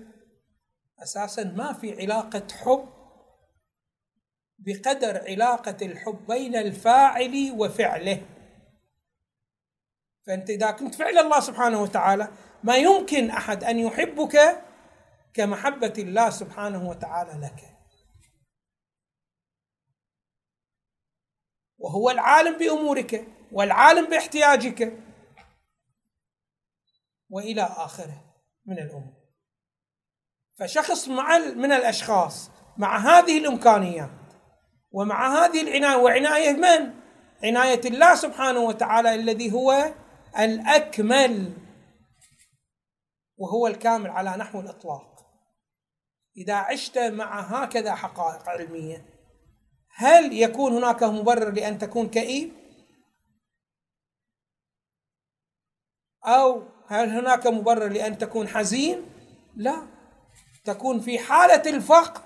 [1.03, 2.89] أساسا ما في علاقة حب
[4.59, 8.40] بقدر علاقة الحب بين الفاعل وفعله.
[10.27, 12.29] فأنت إذا كنت فعل الله سبحانه وتعالى
[12.65, 14.63] ما يمكن أحد أن يحبك
[15.35, 17.77] كمحبة الله سبحانه وتعالى لك
[21.79, 24.99] وهو العالم بأمورك والعالم باحتياجك
[27.31, 28.25] وإلى آخره
[28.67, 29.21] من الأمور
[30.59, 34.11] فشخص مع من الأشخاص مع هذه الإمكانيات
[34.93, 36.95] ومع هذه العناية وعناية من؟
[37.45, 39.95] عناية الله سبحانه وتعالى الذي هو
[40.39, 41.57] الأكمل
[43.37, 45.11] وهو الكامل على نحو الإطلاق.
[46.37, 49.07] إذا عشت مع هكذا حقائق علمية
[49.95, 52.53] هل يكون هناك مبرر لأن تكون كئيب؟
[56.25, 59.07] أو هل هناك مبرر لأن تكون حزين؟
[59.57, 59.87] لا.
[60.65, 62.23] تكون في حالة الفقر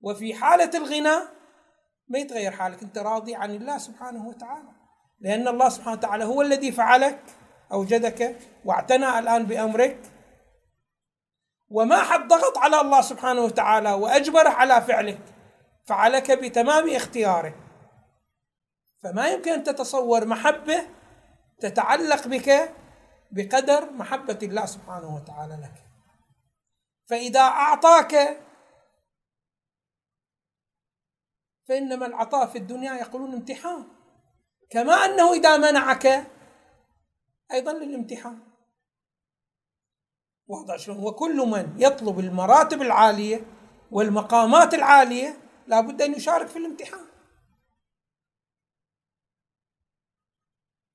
[0.00, 1.28] وفي حالة الغنى
[2.08, 2.82] ما يتغير حالك.
[2.82, 4.77] أنت راضي عن الله سبحانه وتعالى.
[5.20, 7.22] لأن الله سبحانه وتعالى هو الذي فعلك
[7.72, 10.00] أوجدك واعتنى الآن بأمرك.
[11.68, 15.20] وما حد ضغط على الله سبحانه وتعالى واجبره على فعلك
[15.86, 17.54] فعلك بتمام اختياره.
[19.02, 20.86] فما يمكن أن تتصور محبة
[21.60, 22.74] تتعلق بك
[23.30, 25.84] بقدر محبة الله سبحانه وتعالى لك.
[27.08, 28.40] فإذا أعطاك
[31.68, 33.97] فإنما العطاء في الدنيا يقولون امتحان.
[34.70, 36.06] كما أنه إذا منعك
[37.52, 38.38] أيضا للامتحان.
[40.46, 43.46] واضح شلون وكل من يطلب المراتب العالية
[43.90, 47.06] والمقامات العالية لابد أن يشارك في الامتحان.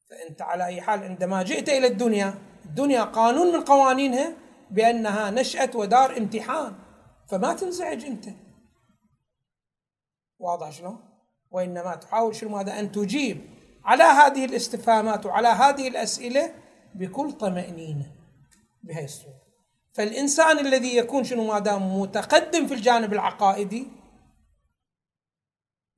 [0.10, 2.34] فأنت على أي حال عندما جئت إلى الدنيا
[2.66, 4.38] الدنيا قانون من قوانينها
[4.72, 6.76] بأنها نشأة ودار امتحان.
[7.30, 8.26] فما تنزعج أنت.
[10.40, 11.10] واضح شلون؟
[11.52, 13.53] وإنما تحاول شنو ماذا؟ أن تجيب
[13.86, 16.56] على هذه الاستفهامات وعلى هذه الأسئلة
[16.96, 18.12] بكل طمأنينة
[18.84, 19.44] بهذه الصورة
[19.94, 23.88] فالإنسان الذي يكون شنو ماذا متقدم في الجانب العقائدي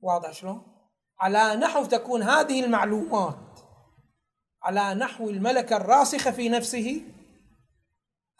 [0.00, 0.62] واضح شلون؟
[1.20, 3.60] على نحو تكون هذه المعلومات
[4.62, 7.02] على نحو الملكة الراسخة في نفسه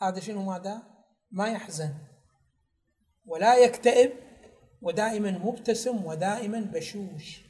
[0.00, 0.82] هذا شنو ماذا؟
[1.30, 1.94] ما يحزن
[3.26, 4.12] ولا يكتئب
[4.82, 7.45] ودائما مبتسم ودائما بشوش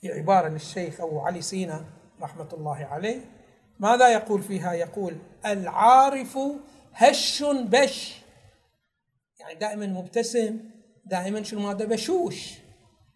[0.00, 1.84] في عبارة للشيخ أبو علي سينا
[2.22, 3.20] رحمة الله عليه.
[3.78, 6.38] ماذا يقول فيها؟ يقول العارف
[6.94, 8.22] هش بش.
[9.40, 10.60] يعني دائما مبتسم
[11.04, 12.54] دائما شنو ماذا؟ بشوش.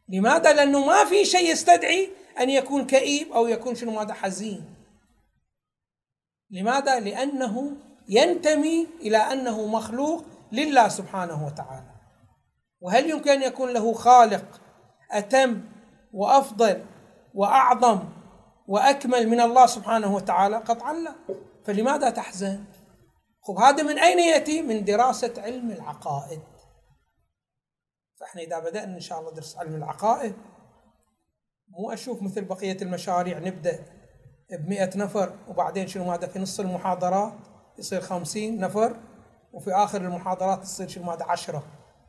[0.09, 4.75] لماذا؟ لأنه ما في شيء يستدعي أن يكون كئيب أو يكون شنو ماذا؟ حزين.
[6.51, 7.77] لماذا؟ لأنه
[8.09, 11.93] ينتمي إلى أنه مخلوق لله سبحانه وتعالى.
[12.81, 14.61] وهل يمكن أن يكون له خالق
[15.11, 15.72] أتم
[16.13, 16.85] وأفضل
[17.35, 18.09] وأعظم
[18.69, 21.15] وأكمل من الله سبحانه وتعالى قطعا لا.
[21.65, 22.65] فلماذا تحزن؟
[23.43, 26.41] خب هذا من أين يأتي؟ من دراسة علم العقائد.
[28.21, 30.35] فإحنا إذا بدأنا إن شاء الله درس علم العقائد
[31.69, 33.85] مو أشوف مثل بقية المشاريع نبدأ
[34.51, 37.35] ب نفر وبعدين شنو ماذا؟ في نص المحاضرات
[37.79, 38.97] يصير خمسين نفر
[39.53, 41.63] وفي آخر المحاضرات تصير شنو ماذا؟ عشرة.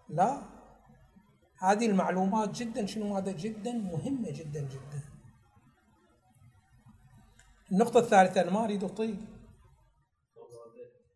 [0.09, 0.52] لا.
[1.63, 5.03] هذه المعلومات جدا شنو ماذا جدا مهمة جدا جدا.
[7.71, 9.25] النقطة الثالثة أنا ما أريد أطيل.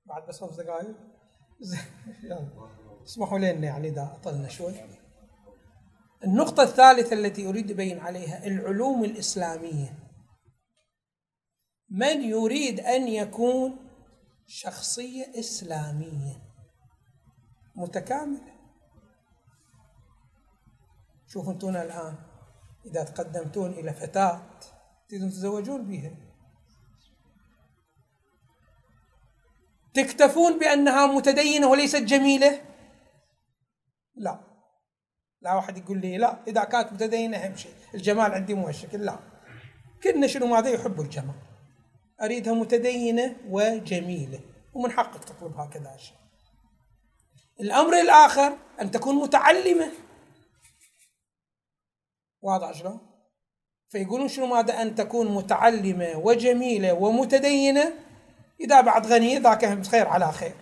[0.05, 0.95] بعد بس خمس دقائق
[3.05, 4.73] اسمحوا لنا يعني إذا أطلنا شوي.
[6.23, 9.99] النقطة الثالثة التي أريد أبين عليها العلوم الإسلامية.
[11.89, 13.77] من يريد أن يكون
[14.45, 16.35] شخصية إسلامية؟
[17.75, 18.56] متكاملة.
[21.27, 22.15] شوفوا أنتم الآن.
[22.85, 24.41] إذا تقدمتون إلى فتاة
[25.09, 26.11] تريدون تتزوجون بها.
[29.93, 32.61] تكتفون بأنها متدينة وليست جميلة؟
[34.15, 34.39] لا.
[35.41, 37.73] لا واحد يقول لي لا إذا كانت متدينة أهم شيء.
[37.93, 39.19] الجمال عندي مو هالشكل لا.
[40.03, 41.35] كلنا شنو ماذا يحبوا الجمال؟
[42.21, 44.39] أريدها متدينة وجميلة.
[44.73, 46.17] ومن حقك تطلب هكذا شيء.
[47.59, 49.91] الأمر الآخر أن تكون متعلمة.
[52.41, 52.99] واضح شلون؟
[53.89, 57.93] فيقولون شنو ماذا أن تكون متعلمة وجميلة ومتدينة
[58.59, 60.55] إذا بعد غنية ذاك خير على خير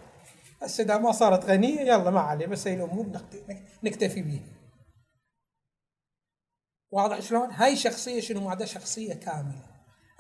[0.62, 3.08] هسه إذا ما صارت غنية يلا ما عليه بس هي الأمور
[3.84, 4.56] نكتفي بها
[6.92, 9.66] واضح شلون؟ هاي شخصية شنو هذا شخصية كاملة.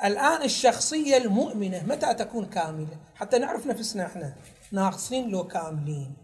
[0.03, 4.35] الآن الشخصية المؤمنة متى تكون كاملة؟ حتى نعرف نفسنا إحنا
[4.71, 6.15] ناقصين لو كاملين.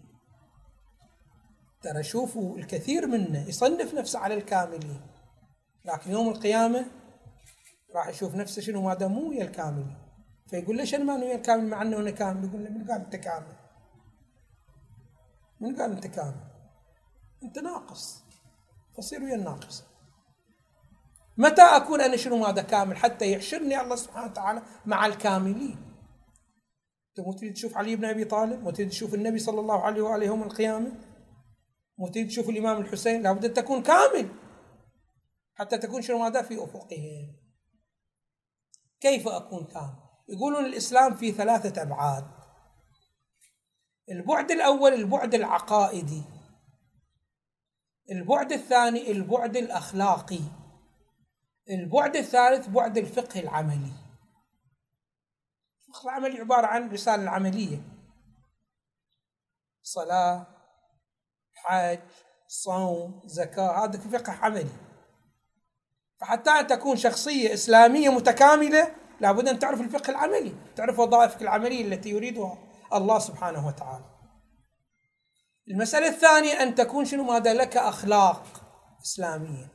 [1.82, 5.02] ترى شوفوا الكثير منا يصنف نفسه على الكاملين
[5.86, 6.86] لكن يوم القيامة
[7.96, 9.96] راح يشوف نفسه شنو ما دام مو ويا الكاملين
[10.48, 13.16] فيقول ليش أنا ما ويا الكامل مع أنه أنا كامل؟ يقول له من قال أنت
[13.16, 13.56] كامل؟
[15.60, 16.44] من قال أنت كامل؟
[17.44, 18.24] أنت ناقص.
[18.98, 19.84] فصير ويا الناقص.
[21.38, 25.78] متى أكون أنا شنو ماذا كامل؟ حتى يحشرني الله سبحانه وتعالى مع الكاملين.
[27.10, 30.02] أنت مو تريد تشوف علي بن أبي طالب؟ مو تريد تشوف النبي صلى الله عليه
[30.02, 30.92] وآله يوم القيامة؟
[31.98, 34.30] مو تريد تشوف الإمام الحسين؟ لابد أن تكون كامل.
[35.62, 37.36] حتى تكون ماذا في افقهم.
[39.00, 39.96] كيف اكون كامل
[40.30, 42.28] يقولون الاسلام في ثلاثة ابعاد.
[44.12, 46.24] البعد الأول البعد العقائدي.
[48.12, 50.42] البعد الثاني البعد الاخلاقي.
[51.70, 53.94] البعد الثالث بعد الفقه العملي.
[55.88, 57.82] الفقه العملي عبارة عن رسالة العملية
[59.82, 60.48] صلاة
[61.56, 62.00] حج
[62.48, 64.91] صوم زكاة هذا فقه عملي.
[66.22, 72.10] فحتى أن تكون شخصية إسلامية متكاملة لابد أن تعرف الفقه العملي تعرف وظائفك العملية التي
[72.10, 72.58] يريدها
[72.94, 74.06] الله سبحانه وتعالى
[75.68, 78.44] المسألة الثانية أن تكون شنو ماذا لك أخلاق
[79.02, 79.68] إسلامية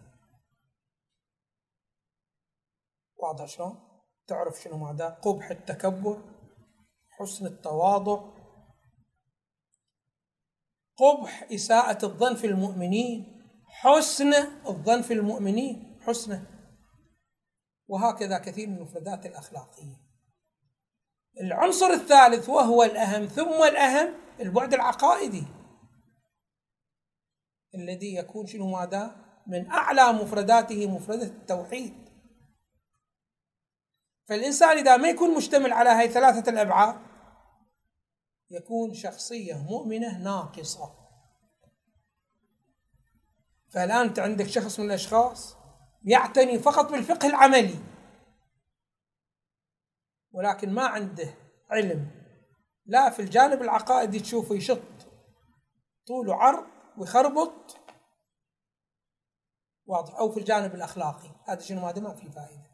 [3.16, 3.78] واضح شلون؟
[4.26, 6.22] تعرف شنو ماذا؟ قبح التكبر
[7.10, 8.20] حسن التواضع
[10.96, 14.34] قبح إساءة الظن في المؤمنين حسن
[14.66, 16.46] الظن في المؤمنين حسنه
[17.88, 20.06] وهكذا كثير من المفردات الأخلاقية.
[21.40, 25.44] العنصر الثالث وهو الأهم ثم الأهم البعد العقائدي
[27.74, 31.94] الذي يكون شنو ماذا؟ من أعلى مفرداته مفردة التوحيد.
[34.28, 37.00] فالإنسان إذا ما يكون مشتمل على هاي ثلاثة الأبعاد
[38.50, 40.94] يكون شخصية مؤمنة ناقصة.
[43.70, 45.55] فالآن أنت عندك شخص من الأشخاص
[46.06, 47.78] يعتني فقط بالفقه العملي.
[50.32, 51.34] ولكن ما عنده
[51.70, 52.10] علم
[52.86, 54.82] لا في الجانب العقائدي تشوفه يشط
[56.06, 56.66] طول وعرض
[56.98, 57.76] ويخربط
[59.86, 61.28] واضح أو في الجانب الأخلاقي.
[61.48, 62.66] هذا شنو؟ هذا ما في فائدة.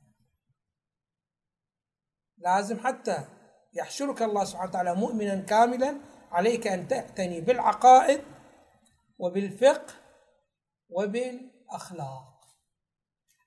[2.38, 3.24] لازم حتى
[3.74, 8.24] يحشرك الله سبحانه وتعالى مؤمنا كاملا عليك أن تعتني بالعقائد
[9.18, 9.94] وبالفقه
[10.88, 12.31] وبالأخلاق.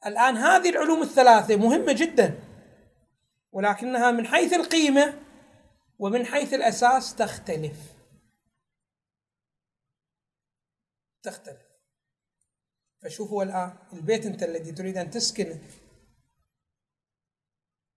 [0.06, 2.40] الآن هذه العلوم الثلاثة مهمة جدا
[3.52, 5.22] ولكنها من حيث القيمة
[6.00, 7.96] ومن حيث الأساس تختلف.
[11.24, 11.66] تختلف.
[13.04, 15.62] فشوفوا الآن البيت أنت الذي تريد أن تسكنه.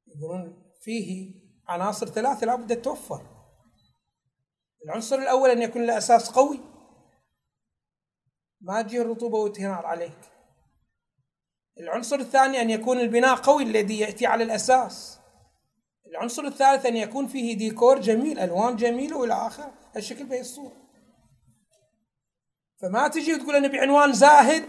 [0.06, 1.34] يقولون فيه
[1.68, 3.38] عناصر ثلاثة لابد توفر.
[4.84, 6.60] العنصر الأول أن يكون له أساس قوي.
[8.60, 10.37] ما تجي الرطوبة وتنهار عليك.
[11.80, 15.18] العنصر الثاني أن يكون البناء قوي الذي يأتي على الأساس.
[16.06, 19.72] العنصر الثالث أن يكون فيه ديكور جميل ألوان جميلة وإلى آخره.
[19.96, 20.76] الشكل بهي الصورة.
[22.80, 24.64] فما تجي وتقول أنا بعنوان زاهد؟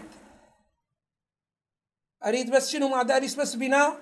[2.26, 3.96] أريد بس شنو؟ ما أريد بس بناء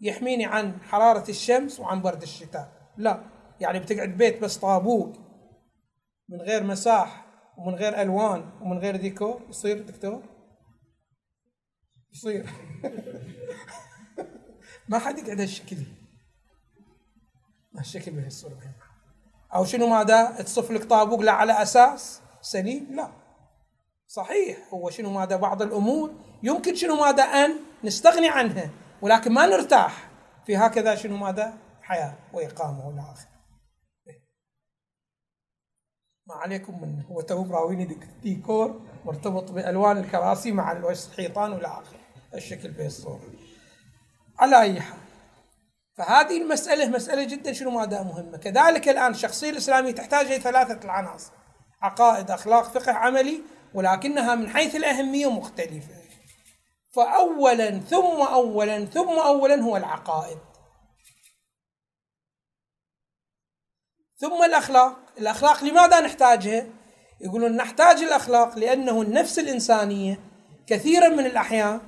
[0.00, 2.68] يحميني عن حرارة الشمس وعن برد الشتاء.
[2.96, 3.24] لا
[3.60, 5.12] يعني بتقعد بيت بس طابوق
[6.28, 7.26] من غير مساح
[7.58, 10.22] ومن غير ألوان ومن غير ديكور يصير دكتور.
[12.12, 12.46] يصير.
[14.88, 15.76] ما حد يقعد هالشكل.
[17.78, 18.60] هالشكل بهالصورة
[19.54, 23.12] أو شنو ماذا؟ تصف لك طابوق لا على أساس سليم لا.
[24.06, 24.58] صحيح.
[24.74, 28.70] هو شنو ماذا؟ بعض الأمور يمكن شنو ماذا أن نستغني عنها
[29.02, 30.10] ولكن ما نرتاح
[30.46, 33.30] في هكذا شنو ماذا؟ حياة وإقامة والى اخره.
[36.30, 42.00] ما عليكم من هو تو براويني ديكور مرتبط بألوان الكراسي مع الحيطان والى آخره.
[42.34, 43.20] الشكل في الصورة.
[44.38, 44.98] على أي حال.
[45.94, 48.38] فهذه المسألة مسألة جدا شنو ماذا مهمة.
[48.38, 51.32] كذلك الآن الشخصيه الإسلامية تحتاج إلى ثلاثة العناصر.
[51.82, 53.42] عقائد أخلاق فقه عملي
[53.74, 55.94] ولكنها من حيث الأهمية مختلفة.
[56.90, 60.38] فأولا ثم أولا ثم أولا هو العقائد.
[64.20, 64.96] ثم الأخلاق.
[65.18, 66.66] الأخلاق لماذا نحتاجها؟
[67.20, 70.20] يقولون نحتاج الأخلاق لأنه النفس الإنسانية
[70.66, 71.80] كثيرا من الأحيان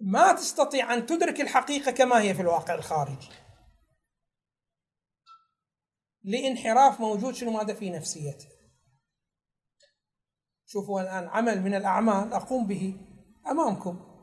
[0.00, 3.28] ما تستطيع أن تدرك الحقيقة كما هي في الواقع الخارجي.
[6.24, 8.48] لإنحراف موجود شنو؟ ماذا في نفسيته.
[10.66, 12.96] شوفوا الآن عمل من الأعمال أقوم به
[13.50, 14.14] أمامكم.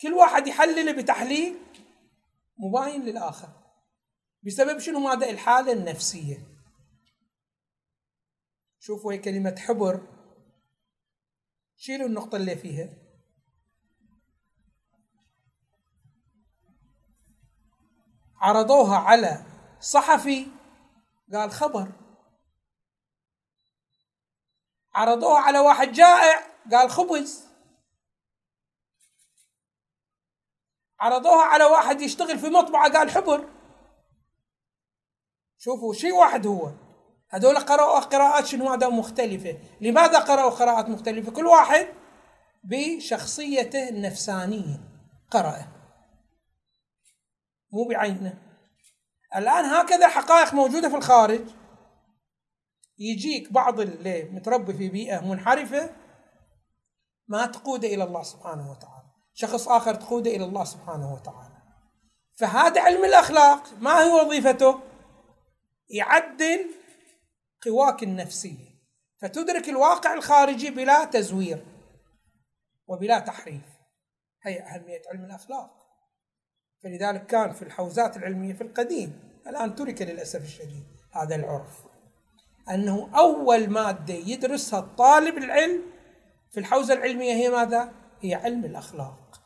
[0.00, 1.56] كل واحد يحلل بتحليل
[2.58, 3.65] مباين للآخر.
[4.42, 6.56] بسبب شنو ماذا الحالة النفسية.
[8.78, 10.16] شوفوا هي كلمة حبر.
[11.76, 12.88] شيلوا النقطة اللي فيها.
[18.36, 19.44] عرضوها على
[19.80, 20.46] صحفي
[21.32, 21.92] قال خبر.
[24.94, 27.46] عرضوها على واحد جائع قال خبز.
[31.00, 33.55] عرضوها على واحد يشتغل في مطبعة قال حبر.
[35.58, 36.70] شوفوا شيء واحد هو.
[37.30, 39.58] هذول قرأوا قراءات شنو؟ هذا مختلفة.
[39.80, 41.86] لماذا قرأوا قراءات مختلفة؟ كل واحد
[42.64, 44.80] بشخصيته النفسانية.
[45.30, 45.66] قرأ
[47.72, 48.38] مو بعينه.
[49.36, 51.48] الآن هكذا حقائق موجودة في الخارج.
[52.98, 55.90] يجيك بعض اللي متربي في بيئة منحرفة
[57.28, 59.06] ما تقوده إلى الله سبحانه وتعالى.
[59.34, 61.56] شخص آخر تقوده إلى الله سبحانه وتعالى.
[62.38, 63.62] فهذا علم الأخلاق.
[63.80, 64.80] ما هي وظيفته؟
[65.88, 66.70] يعدل
[67.62, 68.76] قواك النفسية
[69.22, 71.66] فتدرك الواقع الخارجي بلا تزوير
[72.86, 73.62] وبلا تحريف.
[74.42, 75.70] هي أهمية علم الأخلاق.
[76.82, 81.86] فلذلك كان في الحوزات العلمية في القديم الآن ترك للأسف الشديد هذا العرف.
[82.70, 85.82] أنه أول مادة يدرسها الطالب العلم
[86.50, 89.42] في الحوزة العلمية هي ماذا؟ هي علم الأخلاق.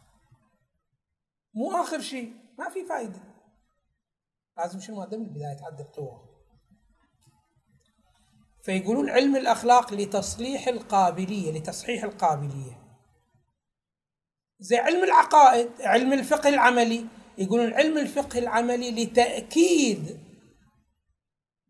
[1.54, 3.20] مو آخر شيء ما في فائدة
[4.58, 6.29] لازم شنو؟ مادة من البداية تعدل قوة
[8.62, 12.80] فيقولون علم الأخلاق لتصليح القابلية لتصحيح القابلية.
[14.58, 17.06] زي علم العقائد علم الفقه العملي
[17.38, 20.20] يقولون علم الفقه العملي لتأكيد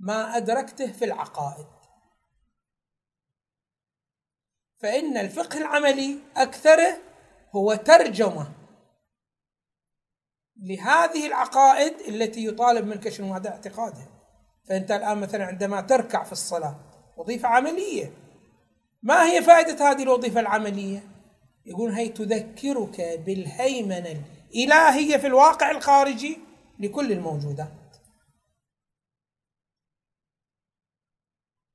[0.01, 1.67] ما أدركته في العقائد.
[4.83, 6.99] فإن الفقه العملي أكثره
[7.57, 8.53] هو ترجمة
[10.57, 14.20] لهذه العقائد التي يطالب منك شنو؟ هذا اعتقادها.
[14.71, 16.81] فأنت الآن مثلا عندما تركع في الصلاة
[17.17, 18.13] وظيفة عملية.
[19.03, 21.03] ما هي فائدة هذه الوظيفة العملية؟
[21.67, 26.39] يقول هي تذكرك بالهيمنة الإلهية في الواقع الخارجي
[26.79, 27.97] لكل الموجودات.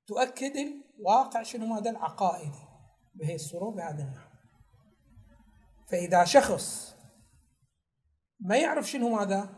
[0.08, 0.54] تؤكد
[1.00, 2.66] الواقع شنو هذا العقائدي
[3.16, 4.30] بهي الصورة بهذا النحو.
[5.92, 6.96] فإذا شخص
[8.40, 9.50] ما يعرف شنو هذا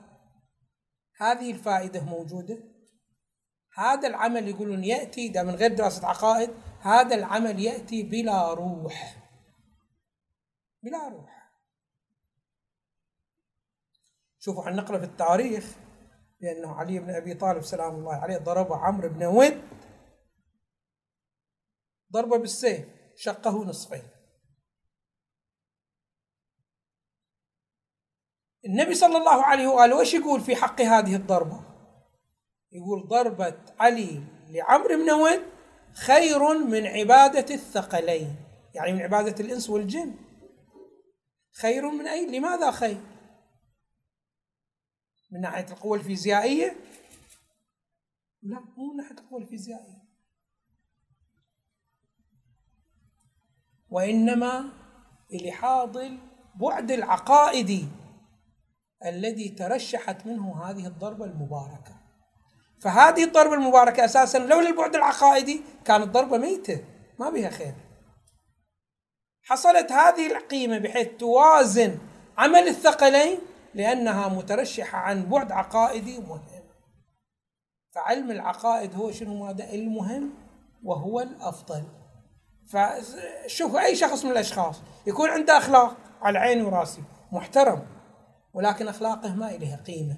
[1.17, 2.76] هذه الفائدة موجودة.
[3.77, 6.49] هذا العمل يقولون يأتي ده من غير دراسة عقائد
[6.81, 9.17] هذا العمل يأتي بلا روح.
[10.83, 11.51] بلا روح.
[14.39, 15.75] شوفوا عن نقله في التاريخ
[16.41, 19.61] بأنه علي بن أبي طالب سلام الله عليه ضرب عمرو بن ود
[22.13, 24.03] ضربة بالسيف شقه نصفين.
[28.65, 31.66] النبي صلى الله عليه وآله وش يقول في حق هذه الضربة؟
[32.71, 35.41] يقول ضربة علي لعمرو بن ود
[35.93, 38.35] خير من عبادة الثقلين.
[38.75, 40.15] يعني من عبادة الإنس والجن.
[41.51, 43.01] خير من أي؟ لماذا خير؟
[45.31, 46.75] من ناحية القوة الفيزيائية؟
[48.41, 50.07] لا مو من ناحية القوة الفيزيائية.
[53.89, 54.69] وإنما
[55.31, 57.87] لحاظ البعد العقائدي
[59.05, 61.96] الذي ترشحت منه هذه الضربة المباركة.
[62.81, 66.83] فهذه الضربة المباركة أساسا لولا البعد العقائدي كانت ضربة ميتة
[67.19, 67.73] ما بها خير.
[69.43, 71.97] حصلت هذه القيمة بحيث توازن
[72.37, 73.39] عمل الثقلين
[73.73, 76.63] لأنها مترشحة عن بعد عقائدي مهم.
[77.95, 80.33] فعلم العقائد هو شنو ماذا المهم
[80.83, 81.83] وهو الأفضل.
[82.67, 87.87] فشوف أي شخص من الأشخاص يكون عنده أخلاق على عيني وراسي محترم
[88.53, 90.17] ولكن أخلاقه ما إليها قيمة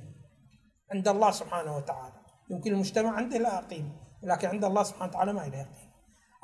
[0.91, 2.18] عند الله سبحانه وتعالى.
[2.49, 3.91] يمكن المجتمع عنده لها قيمة
[4.23, 5.89] ولكن عند الله سبحانه وتعالى ما إليها قيمة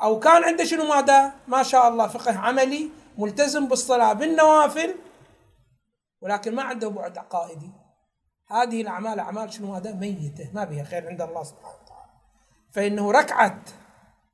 [0.02, 4.96] أو كان عنده شنو ماذا؟ ما شاء الله فقه عملي ملتزم بالصلاة بالنوافل
[6.22, 7.72] ولكن ما عنده بعد عقائدي.
[8.52, 12.12] هذه الأعمال أعمال شنو هذا ميتة ما بها خير عند الله سبحانه وتعالى.
[12.72, 13.62] فإنه ركعة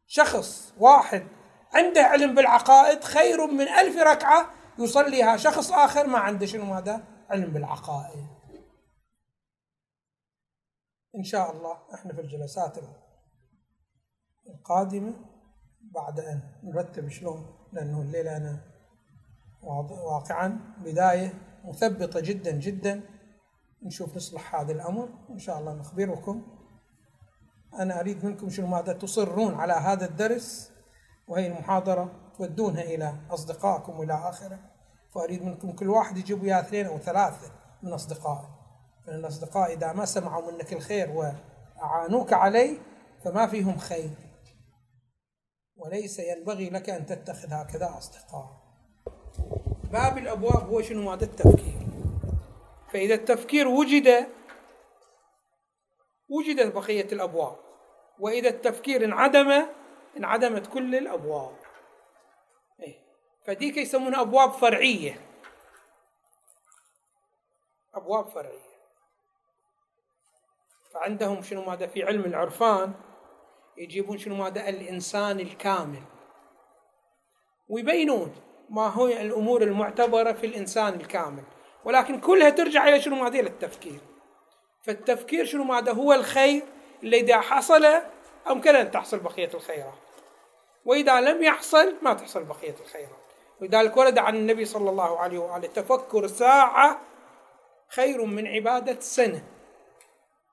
[0.08, 1.28] شخص واحد
[1.74, 4.50] عنده علم بالعقائد خير من ألف ركعة
[4.80, 8.26] يصليها شخص آخر ما عنده شنو هذا علم بالعقائد.
[11.16, 12.78] إن شاء الله إحنا في الجلسات
[14.50, 15.14] القادمة
[15.82, 18.62] بعد أن نرتب شلون لأنه الليلة أنا
[19.64, 21.34] واقعا بداية
[21.66, 23.02] مثبطة جدا جدا.
[23.84, 25.10] نشوف نصلح هذا الأمر.
[25.30, 26.42] وإن شاء الله نخبركم
[27.80, 30.72] أنا أريد منكم شنو ماذا تصرون على هذا الدرس
[31.28, 34.60] وهي المحاضرة تودونها إلى أصدقائكم وإلى آخره.
[35.16, 37.52] فأريد منكم كل واحد يجيب وياه اثنين أو ثلاثة
[37.84, 38.61] من أصدقائه.
[39.12, 42.78] فإن الأصدقاء إذا ما سمعوا منك الخير وأعانوك عليه
[43.24, 44.10] فما فيهم خير.
[45.76, 48.62] وليس ينبغي لك أن تتخذ هكذا أصدقاء.
[49.92, 51.82] باب الأبواب هو شنو؟ ماذا التفكير.
[52.94, 54.28] فإذا التفكير وجد
[56.30, 57.58] وجدت بقية الأبواب.
[58.20, 59.66] وإذا التفكير انعدم
[60.18, 61.56] انعدمت كل الأبواب.
[62.80, 62.96] إيه؟
[63.48, 65.22] فديك يسمونها أبواب فرعية.
[67.94, 68.71] أبواب فرعية.
[70.94, 72.94] فعندهم شنو ماذا في علم العرفان
[73.78, 76.04] يجيبون شنو ماذا الإنسان الكامل.
[77.70, 78.36] ويبينون
[78.70, 81.44] ما هو الأمور المعتبرة في الإنسان الكامل.
[81.86, 84.00] ولكن كلها ترجع إلى شنو ماذا؟ التفكير.
[84.82, 86.64] فالتفكير شنو ماذا؟ هو الخير
[87.04, 87.86] اللي إذا حصل
[88.50, 89.94] أمكن أن تحصل بقية الخيرات.
[90.86, 93.22] وإذا لم يحصل ما تحصل بقية الخيرات.
[93.62, 97.02] ولذلك ورد عن النبي صلى الله عليه وآله تفكر ساعة
[97.90, 99.44] خير من عبادة سنة.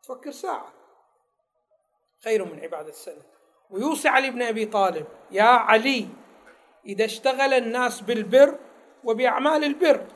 [0.09, 0.73] تفكر ساعة.
[2.25, 3.23] خير من عبادة سنة
[3.71, 6.09] ويوصي علي بن أبي طالب يا علي
[6.87, 8.59] إذا اشتغل الناس بالبر
[9.05, 10.07] وبأعمال البر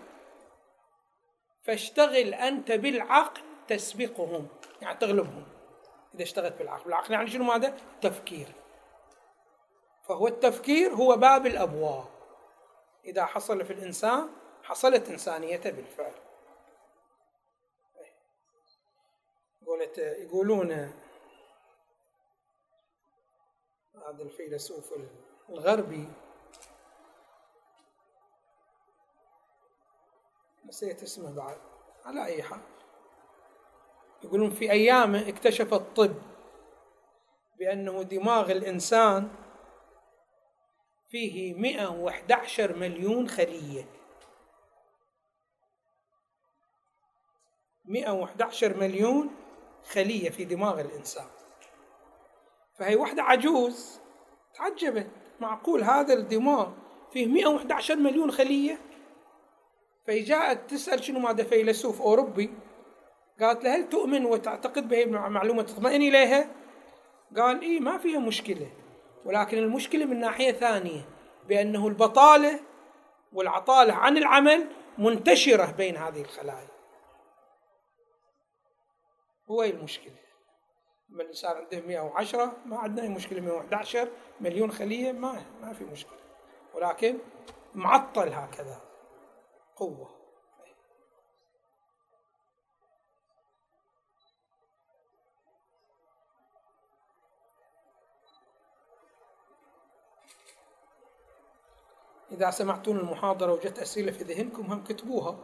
[1.62, 4.48] فاشتغل أنت بالعقل تسبقهم
[4.82, 5.44] يعني تغلبهم.
[6.14, 8.46] إذا اشتغلت بالعقل بالعقل يعني شنو ماذا؟ تفكير.
[10.08, 12.04] فهو التفكير هو باب الأبواب.
[13.04, 14.28] إذا حصل في الإنسان
[14.62, 16.21] حصلت إنسانيته بالفعل.
[19.72, 20.70] قولت يقولون
[23.94, 24.94] هذا الفيلسوف
[25.48, 26.08] الغربي.
[30.64, 31.58] نسيت اسمه بعد
[32.04, 32.60] على أي حال.
[34.24, 36.14] يقولون في أيامه اكتشف الطب
[37.58, 39.30] بأنه دماغ الإنسان
[41.08, 43.84] فيه 111 مليون خلية.
[47.84, 49.41] 111 مليون
[49.90, 51.26] خلية في دماغ الإنسان.
[52.78, 54.00] فهي واحدة عجوز
[54.54, 55.10] تعجبت.
[55.40, 56.68] معقول هذا الدماغ
[57.12, 58.78] فيه 111 مليون خلية؟
[60.06, 62.50] فجاءت تسأل شنو ماذا فيلسوف أوروبي.
[63.40, 66.48] قالت له هل تؤمن وتعتقد بهي معلومة تطمئن إليها؟
[67.36, 68.70] قال إيه ما فيها مشكلة.
[69.24, 71.04] ولكن المشكلة من ناحية ثانية
[71.48, 72.60] بأنه البطالة
[73.32, 74.66] والعطالة عن العمل
[74.98, 76.71] منتشرة بين هذه الخلايا.
[79.52, 80.16] هو المشكلة
[81.08, 83.40] لما الإنسان عنده 110 ما عندنا أي مشكلة.
[83.40, 84.08] 111
[84.40, 86.18] مليون خلية ما ما في مشكلة.
[86.74, 87.18] ولكن
[87.74, 88.80] معطل هكذا
[89.76, 90.22] قوة.
[102.30, 105.38] إذا سمعتون المحاضرة وجدت أسئلة في ذهنكم هم كتبوها.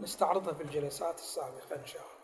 [0.00, 2.21] نستعرضها في الجلسات السابقة إن شاء الله.